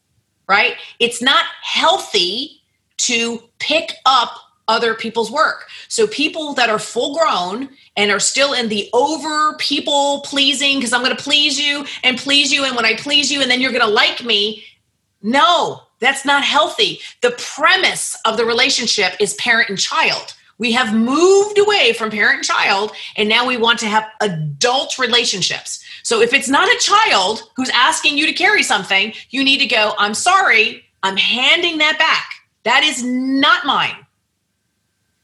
right? 0.48 0.76
It's 1.00 1.22
not 1.22 1.46
healthy 1.62 2.62
to 2.98 3.44
pick 3.60 3.94
up 4.06 4.38
other 4.68 4.94
people's 4.94 5.30
work. 5.30 5.68
So 5.90 6.08
people 6.08 6.54
that 6.54 6.70
are 6.70 6.80
full 6.80 7.16
grown 7.18 7.70
and 7.98 8.12
are 8.12 8.20
still 8.20 8.54
in 8.54 8.70
the 8.70 8.90
over 8.94 9.56
people 9.58 10.22
pleasing 10.22 10.78
because 10.78 10.94
I'm 10.94 11.04
going 11.04 11.16
to 11.16 11.22
please 11.22 11.60
you 11.60 11.86
and 12.04 12.18
please 12.18 12.52
you 12.52 12.64
and 12.64 12.76
when 12.76 12.86
I 12.86 12.96
please 12.96 13.32
you 13.32 13.42
and 13.42 13.52
then 13.52 13.62
you're 13.62 13.72
going 13.72 13.86
to 13.86 13.88
like 13.88 14.24
me. 14.24 14.64
No, 15.22 15.82
that's 16.04 16.26
not 16.26 16.44
healthy. 16.44 17.00
The 17.22 17.32
premise 17.32 18.18
of 18.26 18.38
the 18.38 18.46
relationship 18.46 19.14
is 19.20 19.34
parent 19.36 19.70
and 19.70 19.80
child. 19.80 20.36
We 20.58 20.72
have 20.74 20.94
moved 20.94 21.58
away 21.58 21.94
from 21.94 22.12
parent 22.12 22.38
and 22.38 22.46
child, 22.46 22.92
and 23.18 23.28
now 23.28 23.48
we 23.48 23.58
want 23.58 23.80
to 23.80 23.88
have 23.88 24.08
adult 24.22 25.00
relationships. 25.00 25.84
So 26.04 26.22
if 26.22 26.34
it's 26.34 26.50
not 26.50 26.68
a 26.68 26.80
child 26.80 27.44
who's 27.56 27.72
asking 27.74 28.18
you 28.18 28.26
to 28.28 28.34
carry 28.34 28.64
something, 28.64 29.14
you 29.30 29.44
need 29.44 29.60
to 29.60 29.66
go, 29.66 29.94
I'm 29.98 30.14
sorry, 30.14 30.86
I'm 31.02 31.18
handing 31.18 31.80
that 31.80 31.98
back. 31.98 32.30
That 32.64 32.84
is 32.84 33.04
not 33.04 33.66
mine. 33.66 33.96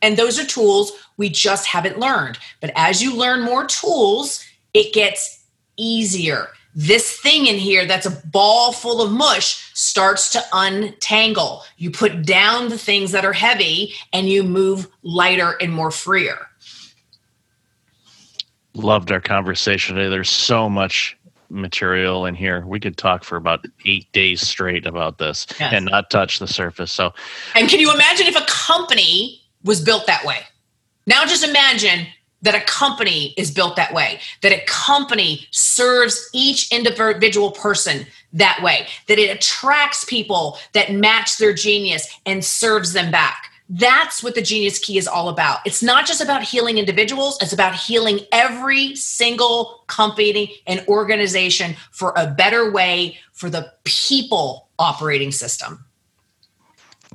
And 0.02 0.18
those 0.18 0.40
are 0.40 0.46
tools 0.46 0.94
we 1.18 1.30
just 1.30 1.68
haven't 1.68 2.00
learned. 2.00 2.40
But 2.62 2.72
as 2.76 3.04
you 3.04 3.16
learn 3.16 3.42
more 3.42 3.66
tools, 3.66 4.44
it 4.74 4.94
gets 4.94 5.44
easier 5.78 6.50
this 6.76 7.20
thing 7.20 7.48
in 7.48 7.56
here 7.56 7.86
that's 7.86 8.06
a 8.06 8.28
ball 8.28 8.72
full 8.72 9.02
of 9.02 9.12
mush 9.12 9.72
starts 9.74 10.32
to 10.34 10.44
untangle. 10.54 11.64
You 11.78 11.92
put 11.92 12.26
down 12.26 12.70
the 12.70 12.78
things 12.78 13.12
that 13.12 13.26
are 13.26 13.34
heavy 13.34 13.94
and 14.14 14.30
you 14.30 14.44
move 14.44 14.88
lighter 15.02 15.58
and 15.62 15.74
more 15.74 15.92
freer. 15.92 16.48
Loved 18.76 19.12
our 19.12 19.20
conversation 19.20 19.96
today. 19.96 20.10
There's 20.10 20.30
so 20.30 20.70
much 20.70 21.18
material 21.50 22.26
in 22.26 22.36
here. 22.36 22.64
We 22.66 22.80
could 22.80 22.98
talk 22.98 23.24
for 23.24 23.36
about 23.36 23.66
eight 23.86 24.12
days 24.12 24.48
straight 24.48 24.86
about 24.86 25.18
this 25.18 25.48
yes. 25.60 25.74
and 25.74 25.86
not 25.86 26.10
touch 26.10 26.40
the 26.40 26.48
surface. 26.48 26.92
So, 26.92 27.12
and 27.56 27.68
can 27.68 27.80
you 27.80 27.92
imagine 27.92 28.28
if 28.28 28.36
a 28.36 28.46
company 28.46 29.42
was 29.64 29.82
built 29.82 30.06
that 30.08 30.24
way? 30.24 30.42
Now, 31.08 31.26
just 31.26 31.44
imagine 31.44 32.06
that 32.42 32.56
a 32.56 32.62
company 32.62 33.34
is 33.38 33.52
built 33.52 33.76
that 33.76 33.94
way, 33.94 34.20
that 34.42 34.52
a 34.52 34.64
company 34.66 35.48
serves 35.52 36.30
each 36.34 36.72
individual 36.72 37.52
person 37.52 38.06
that 38.34 38.60
way, 38.64 38.88
that 39.08 39.20
it 39.20 39.36
attracts 39.36 40.06
people 40.06 40.58
that 40.74 40.94
match 40.94 41.38
their 41.38 41.54
genius 41.54 42.08
and 42.26 42.44
serves 42.44 42.94
them 42.94 43.12
back. 43.12 43.46
That's 43.72 44.24
what 44.24 44.34
the 44.34 44.42
Genius 44.42 44.80
Key 44.80 44.98
is 44.98 45.08
all 45.08 45.30
about. 45.30 45.60
It's 45.64 45.84
not 45.84 46.08
just 46.08 46.22
about 46.22 46.42
healing 46.42 46.80
individuals, 46.80 47.38
it's 47.40 47.54
about 47.54 47.76
healing 47.76 48.22
every 48.32 48.96
single 48.96 49.84
company 49.86 50.56
and 50.66 50.84
organization 50.88 51.76
for 51.92 52.14
a 52.16 52.26
better 52.26 52.72
way 52.72 53.20
for 53.32 53.48
the 53.50 53.72
people 53.84 54.70
operating 54.80 55.32
system. 55.32 55.86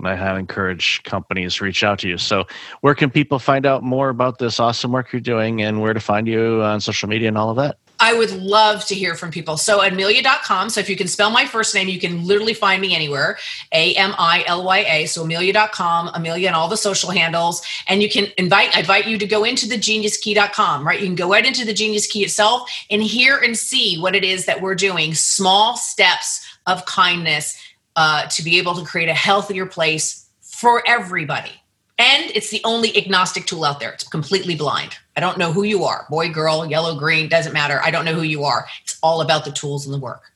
I 0.03 0.17
have 0.17 0.37
encouraged 0.37 1.05
companies 1.05 1.61
reach 1.61 1.85
out 1.85 2.01
to 2.01 2.09
you. 2.09 2.19
So, 2.19 2.47
where 2.81 2.95
can 2.95 3.11
people 3.11 3.39
find 3.39 3.65
out 3.65 3.83
more 3.83 4.09
about 4.09 4.39
this 4.39 4.59
awesome 4.59 4.93
work 4.93 5.13
you're 5.13 5.21
doing 5.21 5.63
and 5.63 5.81
where 5.81 5.95
to 5.95 6.01
find 6.01 6.27
you 6.27 6.63
on 6.63 6.81
social 6.81 7.09
media 7.09 7.29
and 7.29 7.39
all 7.39 7.51
of 7.51 7.57
that? 7.57 7.79
I 8.01 8.13
would 8.13 8.33
love 8.33 8.85
to 8.87 8.95
hear 8.95 9.15
from 9.15 9.31
people. 9.31 9.57
So, 9.57 9.79
Amilya.com. 9.79 10.71
So, 10.71 10.81
if 10.81 10.91
you 10.91 10.97
can 10.97 11.07
spell 11.07 11.31
my 11.31 11.47
first 11.47 11.75
name, 11.77 11.89
you 11.89 12.01
can 12.01 12.27
literally 12.27 12.55
find 12.55 12.83
me 12.83 12.93
anywhere 12.93 13.39
A 13.73 13.95
M 13.95 14.15
I 14.19 14.43
L 14.49 14.65
Y 14.65 14.79
A. 14.79 15.07
So, 15.07 15.25
Amilya.com, 15.25 16.09
Amilya, 16.09 16.49
and 16.49 16.57
all 16.57 16.69
the 16.69 16.77
social 16.77 17.11
handles. 17.11 17.63
And 17.87 18.03
you 18.03 18.11
can 18.11 18.27
invite, 18.37 18.77
I 18.77 18.81
invite 18.81 19.07
you 19.07 19.17
to 19.19 19.27
go 19.27 19.45
into 19.45 19.69
the 19.69 19.77
geniuskey.com, 19.77 20.85
right? 20.85 20.99
You 20.99 21.07
can 21.07 21.15
go 21.15 21.31
right 21.31 21.47
into 21.47 21.65
the 21.65 21.75
Genius 21.75 22.09
Key 22.09 22.25
itself 22.25 22.69
and 22.91 23.01
hear 23.01 23.37
and 23.37 23.57
see 23.57 23.97
what 24.01 24.17
it 24.17 24.25
is 24.25 24.47
that 24.47 24.61
we're 24.61 24.75
doing. 24.75 25.15
Small 25.15 25.77
steps 25.77 26.45
of 26.67 26.85
kindness 26.87 27.57
uh, 27.97 28.27
to 28.27 28.43
be 28.43 28.59
able 28.59 28.75
to 28.75 28.85
create 28.85 29.09
a 29.09 29.15
healthier 29.15 29.67
place 29.67 30.29
for 30.41 30.83
everybody. 30.87 31.53
And 31.99 32.31
it's 32.33 32.51
the 32.51 32.61
only 32.65 32.97
agnostic 32.97 33.47
tool 33.47 33.65
out 33.65 33.79
there. 33.79 33.93
It's 33.93 34.07
completely 34.07 34.57
blind. 34.57 34.97
I 35.17 35.21
don't 35.21 35.39
know 35.39 35.53
who 35.53 35.63
you 35.63 35.85
are 35.85 36.07
boy, 36.11 36.31
girl, 36.31 36.67
yellow, 36.67 36.99
green, 36.99 37.29
doesn't 37.29 37.53
matter. 37.53 37.81
I 37.85 37.91
don't 37.91 38.05
know 38.05 38.15
who 38.15 38.23
you 38.23 38.45
are. 38.45 38.67
It's 38.83 38.99
all 39.03 39.21
about 39.21 39.45
the 39.45 39.53
tools 39.53 39.87
and 39.87 39.95
the 39.95 39.99
work. 39.99 40.33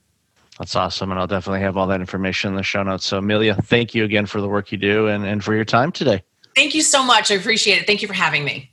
That's 0.59 0.75
awesome. 0.75 1.11
And 1.11 1.21
I'll 1.21 1.27
definitely 1.27 1.61
have 1.61 1.77
all 1.77 1.87
that 1.89 2.01
information 2.01 2.51
in 2.51 2.57
the 2.57 2.63
show 2.63 2.83
notes. 2.83 3.07
So, 3.07 3.21
Amilya, 3.21 3.65
thank 3.65 3.95
you 3.95 4.05
again 4.05 4.27
for 4.27 4.41
the 4.41 4.49
work 4.49 4.73
you 4.73 4.79
do 4.79 5.07
and, 5.07 5.25
and 5.25 5.43
for 5.43 5.55
your 5.55 5.65
time 5.65 5.93
today. 5.93 6.23
Thank 6.55 6.75
you 6.75 6.83
so 6.83 7.05
much. 7.05 7.31
I 7.31 7.35
appreciate 7.35 7.81
it. 7.81 7.87
Thank 7.87 8.03
you 8.03 8.09
for 8.09 8.15
having 8.15 8.45
me. 8.45 8.73